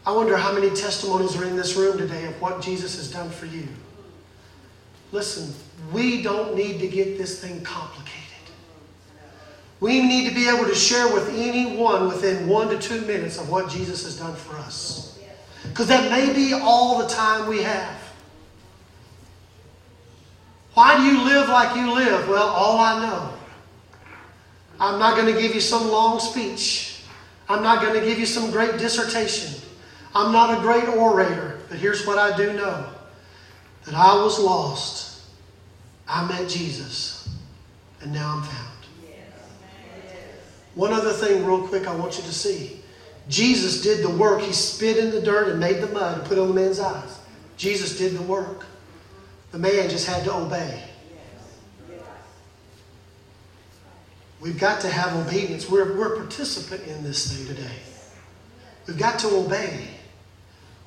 I 0.09 0.11
wonder 0.11 0.39
how 0.39 0.55
many 0.55 0.71
testimonies 0.71 1.37
are 1.37 1.45
in 1.45 1.55
this 1.55 1.77
room 1.77 1.99
today 1.99 2.25
of 2.25 2.41
what 2.41 2.63
Jesus 2.63 2.97
has 2.97 3.11
done 3.11 3.29
for 3.29 3.45
you. 3.45 3.69
Listen, 5.13 5.55
we 5.93 6.23
don't 6.23 6.57
need 6.57 6.81
to 6.81 6.89
get 6.89 7.19
this 7.19 7.43
thing 7.43 7.61
complicated. 7.61 8.15
We 9.81 10.01
need 10.01 10.27
to 10.27 10.35
be 10.35 10.49
able 10.49 10.65
to 10.65 10.75
share 10.75 11.13
with 11.13 11.29
anyone 11.29 12.09
within 12.09 12.49
one 12.49 12.71
to 12.71 12.79
two 12.79 13.03
minutes 13.03 13.37
of 13.39 13.51
what 13.51 13.69
Jesus 13.69 14.05
has 14.05 14.19
done 14.19 14.35
for 14.35 14.57
us. 14.57 15.21
Because 15.69 15.89
that 15.89 16.11
may 16.11 16.33
be 16.33 16.55
all 16.55 16.97
the 16.97 17.09
time 17.09 17.47
we 17.47 17.63
have. 17.63 18.01
Why 20.73 20.97
do 20.97 21.03
you 21.03 21.23
live 21.23 21.51
like 21.51 21.77
you 21.77 21.93
live? 21.93 22.27
Well, 22.31 22.49
all 22.49 22.79
I 22.79 23.07
know. 23.07 23.35
I'm 24.81 24.99
not 24.99 25.19
going 25.19 25.35
to 25.35 25.39
give 25.39 25.55
you 25.55 25.61
some 25.61 25.91
long 25.91 26.19
speech. 26.19 27.03
I'm 27.47 27.63
not 27.63 27.83
going 27.83 27.93
to 27.93 28.01
give 28.01 28.19
you 28.19 28.25
some 28.25 28.51
great 28.51 28.79
dissertation. 28.79 29.68
I'm 30.15 30.33
not 30.33 30.59
a 30.59 30.61
great 30.61 30.89
orator, 30.89 31.61
but 31.69 31.79
here's 31.79 32.07
what 32.07 32.19
I 32.19 32.37
do 32.37 32.53
know 32.55 32.89
that 33.85 33.95
I 33.95 34.15
was 34.23 34.39
lost. 34.39 35.23
I 36.07 36.27
met 36.27 36.49
Jesus, 36.49 37.29
and 38.01 38.13
now 38.13 38.37
I'm 38.37 38.43
found. 38.43 38.69
One 40.75 40.93
other 40.93 41.13
thing, 41.13 41.45
real 41.45 41.67
quick, 41.67 41.87
I 41.87 41.95
want 41.95 42.17
you 42.17 42.23
to 42.23 42.33
see. 42.33 42.81
Jesus 43.29 43.83
did 43.83 44.03
the 44.03 44.11
work. 44.11 44.41
He 44.41 44.53
spit 44.53 44.97
in 44.97 45.11
the 45.11 45.21
dirt 45.21 45.49
and 45.49 45.61
made 45.61 45.83
the 45.83 45.89
mud 45.89 46.19
and 46.19 46.27
put 46.27 46.39
on 46.39 46.49
the 46.49 46.55
man's 46.55 46.81
eyes. 46.81 47.19
Jesus 47.57 47.99
did 47.99 48.17
the 48.17 48.23
work. 48.23 48.65
The 49.51 49.59
man 49.59 49.91
just 49.91 50.07
had 50.07 50.25
to 50.25 50.35
obey. 50.35 50.85
We've 54.41 54.59
got 54.59 54.81
to 54.83 54.89
have 54.89 55.15
obedience. 55.27 55.69
We're, 55.69 55.97
we're 55.99 56.15
a 56.15 56.17
participant 56.17 56.87
in 56.87 57.03
this 57.03 57.33
thing 57.33 57.47
today. 57.47 57.75
We've 58.87 58.99
got 58.99 59.19
to 59.21 59.29
obey. 59.35 59.89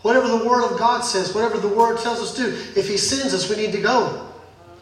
Whatever 0.02 0.28
the 0.28 0.46
Word 0.46 0.64
of 0.64 0.80
God 0.80 1.02
says, 1.02 1.34
whatever 1.34 1.58
the 1.58 1.68
Word 1.68 2.00
tells 2.00 2.20
us 2.20 2.34
to 2.36 2.44
do, 2.44 2.58
if 2.76 2.88
He 2.88 2.98
sends 2.98 3.34
us, 3.34 3.50
we 3.50 3.56
need 3.56 3.72
to 3.74 3.82
go 3.82 4.28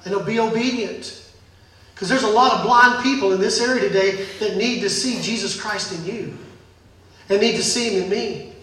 and 0.06 0.26
be 0.26 0.40
obedient. 0.40 1.26
Because 1.94 2.08
there's 2.08 2.24
a 2.24 2.30
lot 2.30 2.54
of 2.54 2.64
blind 2.66 3.04
people 3.04 3.34
in 3.34 3.42
this 3.42 3.60
area 3.60 3.82
today 3.82 4.26
that 4.40 4.56
need 4.56 4.80
to 4.82 4.90
see 4.90 5.22
Jesus 5.22 5.60
Christ 5.60 5.94
in 5.94 6.06
you 6.06 6.38
and 7.28 7.42
need 7.42 7.58
to 7.58 7.64
see 7.64 7.90
Him 7.90 8.04
in 8.04 8.10
me. 8.10 8.54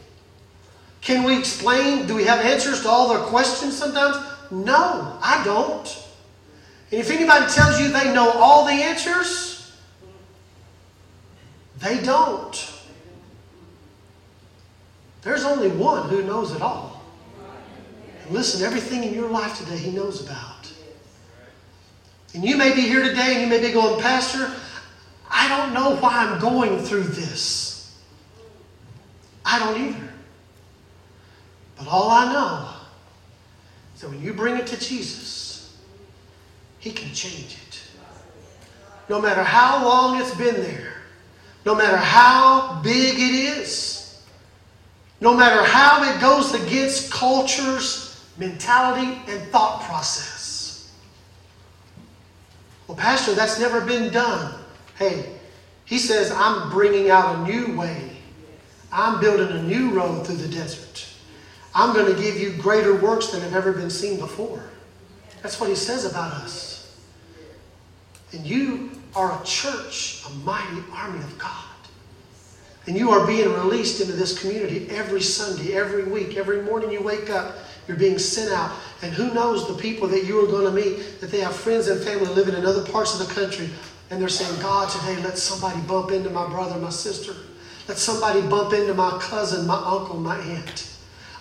Can 1.02 1.22
we 1.22 1.38
explain? 1.38 2.06
Do 2.06 2.14
we 2.14 2.24
have 2.24 2.40
answers 2.40 2.82
to 2.82 2.88
all 2.88 3.10
their 3.10 3.26
questions 3.26 3.76
sometimes? 3.76 4.16
No, 4.50 5.18
I 5.22 5.42
don't. 5.44 6.04
And 6.90 7.00
if 7.00 7.10
anybody 7.10 7.52
tells 7.52 7.78
you 7.78 7.88
they 7.88 8.12
know 8.14 8.30
all 8.30 8.64
the 8.64 8.72
answers, 8.72 9.76
they 11.78 12.02
don't. 12.02 12.72
There's 15.26 15.42
only 15.42 15.70
one 15.70 16.08
who 16.08 16.22
knows 16.22 16.52
it 16.52 16.62
all. 16.62 17.02
And 18.22 18.30
listen, 18.30 18.64
everything 18.64 19.02
in 19.02 19.12
your 19.12 19.28
life 19.28 19.58
today, 19.58 19.76
He 19.76 19.90
knows 19.90 20.24
about. 20.24 20.72
And 22.32 22.44
you 22.44 22.56
may 22.56 22.72
be 22.72 22.82
here 22.82 23.02
today 23.02 23.32
and 23.32 23.40
you 23.40 23.48
may 23.48 23.60
be 23.60 23.72
going, 23.72 24.00
Pastor, 24.00 24.52
I 25.28 25.48
don't 25.48 25.74
know 25.74 25.96
why 25.96 26.12
I'm 26.12 26.40
going 26.40 26.78
through 26.78 27.02
this. 27.02 28.00
I 29.44 29.58
don't 29.58 29.88
either. 29.88 30.08
But 31.76 31.88
all 31.88 32.08
I 32.08 32.32
know 32.32 32.68
is 33.96 34.02
that 34.02 34.10
when 34.10 34.22
you 34.22 34.32
bring 34.32 34.56
it 34.58 34.68
to 34.68 34.78
Jesus, 34.78 35.76
He 36.78 36.92
can 36.92 37.12
change 37.12 37.56
it. 37.66 37.82
No 39.08 39.20
matter 39.20 39.42
how 39.42 39.84
long 39.84 40.20
it's 40.20 40.36
been 40.36 40.54
there, 40.54 40.92
no 41.64 41.74
matter 41.74 41.96
how 41.96 42.80
big 42.84 43.14
it 43.14 43.58
is, 43.58 43.95
no 45.20 45.34
matter 45.34 45.62
how 45.62 46.02
it 46.02 46.20
goes 46.20 46.54
against 46.54 47.10
culture's 47.12 48.24
mentality 48.38 49.20
and 49.28 49.42
thought 49.50 49.82
process. 49.82 50.92
Well, 52.86 52.96
Pastor, 52.96 53.34
that's 53.34 53.58
never 53.58 53.80
been 53.80 54.12
done. 54.12 54.54
Hey, 54.98 55.38
he 55.84 55.98
says, 55.98 56.30
I'm 56.30 56.70
bringing 56.70 57.10
out 57.10 57.36
a 57.36 57.50
new 57.50 57.76
way. 57.76 58.10
I'm 58.92 59.20
building 59.20 59.56
a 59.56 59.62
new 59.62 59.90
road 59.90 60.26
through 60.26 60.36
the 60.36 60.48
desert. 60.48 61.08
I'm 61.74 61.94
going 61.94 62.14
to 62.14 62.20
give 62.20 62.38
you 62.38 62.52
greater 62.52 62.94
works 62.94 63.28
than 63.28 63.40
have 63.42 63.54
ever 63.54 63.72
been 63.72 63.90
seen 63.90 64.18
before. 64.18 64.62
That's 65.42 65.60
what 65.60 65.68
he 65.68 65.76
says 65.76 66.04
about 66.04 66.32
us. 66.32 66.96
And 68.32 68.46
you 68.46 68.90
are 69.14 69.40
a 69.40 69.44
church, 69.44 70.24
a 70.26 70.30
mighty 70.44 70.82
army 70.92 71.18
of 71.18 71.38
God. 71.38 71.64
And 72.86 72.96
you 72.96 73.10
are 73.10 73.26
being 73.26 73.52
released 73.52 74.00
into 74.00 74.12
this 74.12 74.38
community 74.38 74.88
every 74.90 75.20
Sunday, 75.20 75.74
every 75.74 76.04
week, 76.04 76.36
every 76.36 76.62
morning 76.62 76.92
you 76.92 77.02
wake 77.02 77.30
up, 77.30 77.56
you're 77.88 77.96
being 77.96 78.18
sent 78.18 78.52
out. 78.52 78.72
And 79.02 79.12
who 79.12 79.34
knows 79.34 79.66
the 79.66 79.74
people 79.74 80.06
that 80.08 80.24
you 80.24 80.42
are 80.44 80.46
going 80.46 80.64
to 80.64 80.70
meet, 80.70 81.20
that 81.20 81.30
they 81.30 81.40
have 81.40 81.54
friends 81.54 81.88
and 81.88 82.00
family 82.02 82.28
living 82.28 82.54
in 82.54 82.64
other 82.64 82.84
parts 82.84 83.18
of 83.18 83.26
the 83.26 83.34
country 83.34 83.68
and 84.10 84.20
they're 84.20 84.28
saying, 84.28 84.60
God, 84.60 84.88
today 84.88 85.16
let 85.22 85.36
somebody 85.36 85.80
bump 85.80 86.12
into 86.12 86.30
my 86.30 86.48
brother, 86.48 86.78
my 86.78 86.90
sister. 86.90 87.34
Let 87.88 87.98
somebody 87.98 88.40
bump 88.42 88.72
into 88.72 88.94
my 88.94 89.18
cousin, 89.20 89.66
my 89.66 89.76
uncle, 89.76 90.16
my 90.16 90.38
aunt. 90.38 90.90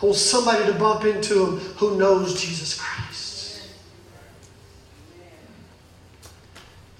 I 0.01 0.05
want 0.05 0.17
somebody 0.17 0.65
to 0.65 0.73
bump 0.73 1.05
into 1.05 1.45
him 1.45 1.59
who 1.77 1.97
knows 1.97 2.41
Jesus 2.41 2.79
Christ. 2.79 3.69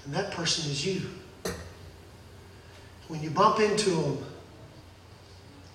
And 0.04 0.14
that 0.14 0.30
person 0.30 0.70
is 0.70 0.86
you. 0.86 1.02
When 3.08 3.22
you 3.22 3.30
bump 3.30 3.60
into 3.60 3.90
him, 3.90 4.18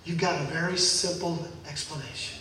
you've 0.04 0.18
got 0.18 0.40
a 0.40 0.44
very 0.44 0.76
simple 0.76 1.46
explanation. 1.68 2.38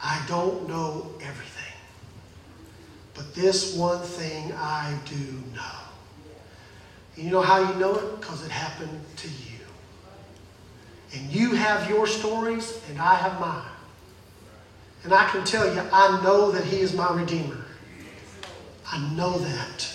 I 0.00 0.24
don't 0.28 0.68
know 0.68 1.10
everything. 1.20 1.58
But 3.14 3.34
this 3.34 3.76
one 3.76 4.00
thing 4.00 4.52
I 4.52 4.96
do 5.06 5.16
know. 5.54 5.62
And 7.16 7.24
you 7.24 7.30
know 7.32 7.42
how 7.42 7.72
you 7.72 7.78
know 7.80 7.96
it? 7.96 8.20
Because 8.20 8.44
it 8.44 8.50
happened 8.50 9.00
to 9.16 9.28
you. 9.28 9.58
And 11.14 11.28
you 11.30 11.54
have 11.54 11.88
your 11.90 12.06
stories, 12.06 12.80
and 12.88 13.00
I 13.00 13.14
have 13.16 13.40
mine. 13.40 13.62
And 15.04 15.12
I 15.12 15.28
can 15.30 15.44
tell 15.44 15.72
you, 15.74 15.80
I 15.92 16.22
know 16.22 16.52
that 16.52 16.64
He 16.64 16.80
is 16.80 16.94
my 16.94 17.12
Redeemer. 17.12 17.64
I 18.90 18.98
know 19.14 19.36
that. 19.38 19.90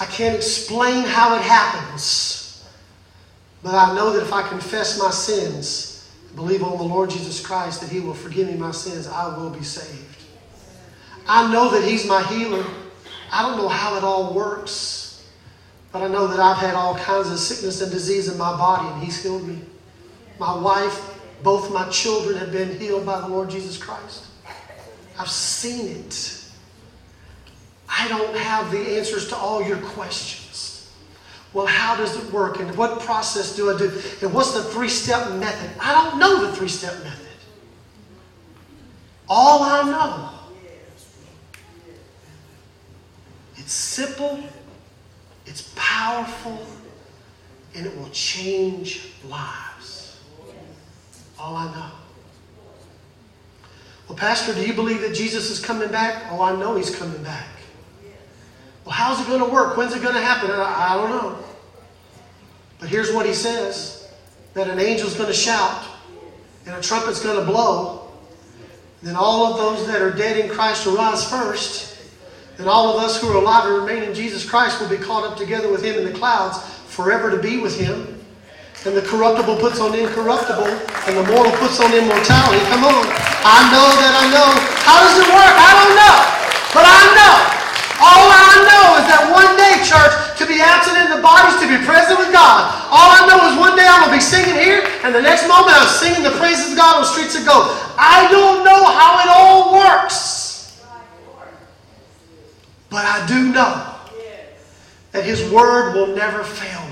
I 0.00 0.06
can't 0.06 0.34
explain 0.34 1.04
how 1.04 1.36
it 1.36 1.42
happens, 1.42 2.41
but 3.62 3.74
I 3.74 3.94
know 3.94 4.12
that 4.12 4.22
if 4.22 4.32
I 4.32 4.46
confess 4.48 4.98
my 4.98 5.10
sins, 5.10 6.10
believe 6.34 6.62
on 6.62 6.78
the 6.78 6.82
Lord 6.82 7.10
Jesus 7.10 7.44
Christ, 7.44 7.80
that 7.80 7.90
He 7.90 8.00
will 8.00 8.14
forgive 8.14 8.48
me 8.48 8.54
my 8.54 8.72
sins, 8.72 9.06
I 9.06 9.36
will 9.36 9.50
be 9.50 9.62
saved. 9.62 10.16
I 11.28 11.52
know 11.52 11.70
that 11.70 11.88
He's 11.88 12.06
my 12.06 12.22
healer. 12.24 12.64
I 13.32 13.42
don't 13.42 13.56
know 13.56 13.68
how 13.68 13.96
it 13.96 14.04
all 14.04 14.34
works, 14.34 15.28
but 15.92 16.02
I 16.02 16.08
know 16.08 16.26
that 16.26 16.40
I've 16.40 16.58
had 16.58 16.74
all 16.74 16.96
kinds 16.96 17.30
of 17.30 17.38
sickness 17.38 17.80
and 17.80 17.90
disease 17.90 18.28
in 18.28 18.36
my 18.36 18.56
body, 18.56 18.88
and 18.88 19.02
He's 19.02 19.22
healed 19.22 19.46
me. 19.46 19.60
My 20.38 20.58
wife, 20.58 21.20
both 21.42 21.72
my 21.72 21.88
children 21.90 22.36
have 22.38 22.50
been 22.50 22.78
healed 22.78 23.06
by 23.06 23.20
the 23.20 23.28
Lord 23.28 23.50
Jesus 23.50 23.78
Christ. 23.78 24.26
I've 25.18 25.30
seen 25.30 25.96
it. 25.96 26.38
I 27.88 28.08
don't 28.08 28.36
have 28.36 28.72
the 28.72 28.96
answers 28.96 29.28
to 29.28 29.36
all 29.36 29.62
your 29.62 29.76
questions. 29.76 30.41
Well, 31.54 31.66
how 31.66 31.96
does 31.96 32.16
it 32.16 32.32
work? 32.32 32.60
And 32.60 32.74
what 32.76 33.00
process 33.00 33.54
do 33.54 33.74
I 33.74 33.78
do? 33.78 33.90
And 34.22 34.32
what's 34.32 34.54
the 34.54 34.62
three 34.62 34.88
step 34.88 35.32
method? 35.32 35.70
I 35.80 35.92
don't 35.92 36.18
know 36.18 36.46
the 36.46 36.56
three 36.56 36.68
step 36.68 36.94
method. 37.04 37.28
All 39.28 39.62
I 39.62 39.82
know 39.82 40.32
It's 43.62 43.72
simple, 43.72 44.40
it's 45.46 45.72
powerful, 45.76 46.66
and 47.76 47.86
it 47.86 47.96
will 47.96 48.10
change 48.10 49.12
lives. 49.28 50.20
All 51.38 51.54
I 51.54 51.66
know. 51.66 51.90
Well, 54.08 54.18
Pastor, 54.18 54.52
do 54.52 54.66
you 54.66 54.74
believe 54.74 55.00
that 55.02 55.14
Jesus 55.14 55.48
is 55.48 55.64
coming 55.64 55.92
back? 55.92 56.24
Oh, 56.32 56.42
I 56.42 56.56
know 56.56 56.74
he's 56.74 56.94
coming 56.94 57.22
back. 57.22 57.46
Well, 58.84 58.94
how's 58.94 59.20
it 59.20 59.26
going 59.26 59.40
to 59.40 59.48
work? 59.48 59.76
When's 59.76 59.94
it 59.94 60.02
going 60.02 60.14
to 60.14 60.20
happen? 60.20 60.50
I, 60.50 60.94
I 60.94 60.96
don't 60.96 61.10
know. 61.10 61.38
But 62.80 62.88
here's 62.88 63.12
what 63.12 63.26
he 63.26 63.34
says 63.34 64.10
that 64.54 64.68
an 64.68 64.78
angel's 64.78 65.14
going 65.14 65.28
to 65.28 65.34
shout, 65.34 65.82
and 66.66 66.74
a 66.74 66.80
trumpet's 66.80 67.22
going 67.22 67.38
to 67.38 67.44
blow. 67.44 68.10
Then 69.02 69.16
all 69.16 69.46
of 69.46 69.58
those 69.58 69.86
that 69.86 70.02
are 70.02 70.10
dead 70.10 70.36
in 70.36 70.50
Christ 70.50 70.86
will 70.86 70.96
rise 70.96 71.28
first. 71.28 71.98
And 72.58 72.68
all 72.68 72.96
of 72.96 73.02
us 73.02 73.20
who 73.20 73.28
are 73.28 73.36
alive 73.36 73.66
and 73.66 73.82
remain 73.82 74.02
in 74.02 74.14
Jesus 74.14 74.48
Christ 74.48 74.80
will 74.80 74.88
be 74.88 74.98
caught 74.98 75.24
up 75.24 75.38
together 75.38 75.70
with 75.70 75.82
Him 75.82 75.96
in 75.96 76.04
the 76.04 76.12
clouds 76.12 76.58
forever 76.86 77.30
to 77.30 77.38
be 77.40 77.58
with 77.58 77.78
Him. 77.78 78.20
And 78.84 78.96
the 78.96 79.02
corruptible 79.02 79.56
puts 79.56 79.80
on 79.80 79.94
incorruptible, 79.94 80.66
and 80.66 81.16
the 81.16 81.22
mortal 81.32 81.52
puts 81.58 81.80
on 81.80 81.94
immortality. 81.94 82.62
Come 82.66 82.84
on. 82.84 83.06
I 83.46 83.62
know 83.70 83.88
that 83.94 84.14
I 84.18 84.24
know. 84.30 84.50
How 84.82 84.98
does 85.06 85.18
it 85.22 85.28
work? 85.30 85.54
I 85.54 85.70
don't 85.70 85.94
know. 85.96 86.18
But 86.74 86.84
I 86.86 87.00
know. 87.14 87.61
All 88.02 88.26
I 88.34 88.66
know 88.66 88.98
is 88.98 89.06
that 89.06 89.30
one 89.30 89.54
day, 89.54 89.78
church, 89.86 90.10
to 90.34 90.44
be 90.44 90.58
absent 90.58 90.98
in 90.98 91.14
the 91.14 91.22
bodies, 91.22 91.54
to 91.62 91.70
be 91.70 91.78
present 91.86 92.18
with 92.18 92.34
God. 92.34 92.66
All 92.90 93.14
I 93.14 93.30
know 93.30 93.38
is 93.46 93.54
one 93.54 93.78
day 93.78 93.86
I'm 93.86 94.02
going 94.02 94.10
to 94.10 94.18
be 94.18 94.24
singing 94.24 94.58
here, 94.58 94.82
and 95.06 95.14
the 95.14 95.22
next 95.22 95.46
moment 95.46 95.70
I'm 95.78 95.86
singing 95.86 96.26
the 96.26 96.34
praises 96.34 96.74
of 96.74 96.76
God 96.76 96.98
on 96.98 97.06
the 97.06 97.10
streets 97.14 97.38
of 97.38 97.46
gold. 97.46 97.70
I 97.94 98.26
don't 98.26 98.66
know 98.66 98.82
how 98.90 99.22
it 99.22 99.30
all 99.30 99.78
works. 99.78 100.82
But 102.90 103.06
I 103.06 103.24
do 103.30 103.54
know 103.54 103.94
that 105.12 105.24
His 105.24 105.48
word 105.50 105.94
will 105.94 106.10
never 106.10 106.42
fail 106.42 106.84
me. 106.90 106.91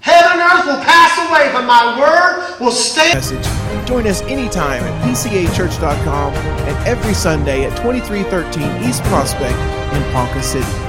Heaven 0.00 0.40
and 0.40 0.40
earth 0.40 0.66
will 0.66 0.84
pass 0.84 1.18
away, 1.28 1.50
but 1.52 1.64
my 1.66 1.98
word 1.98 2.60
will 2.60 2.72
stay. 2.72 3.12
Message. 3.14 3.44
Join 3.86 4.06
us 4.06 4.22
anytime 4.22 4.82
at 4.82 5.04
pcachurch.com 5.04 6.34
and 6.34 6.86
every 6.86 7.14
Sunday 7.14 7.64
at 7.64 7.76
2313 7.78 8.88
East 8.88 9.02
Prospect 9.04 9.58
in 9.94 10.12
Ponca 10.12 10.42
City. 10.42 10.87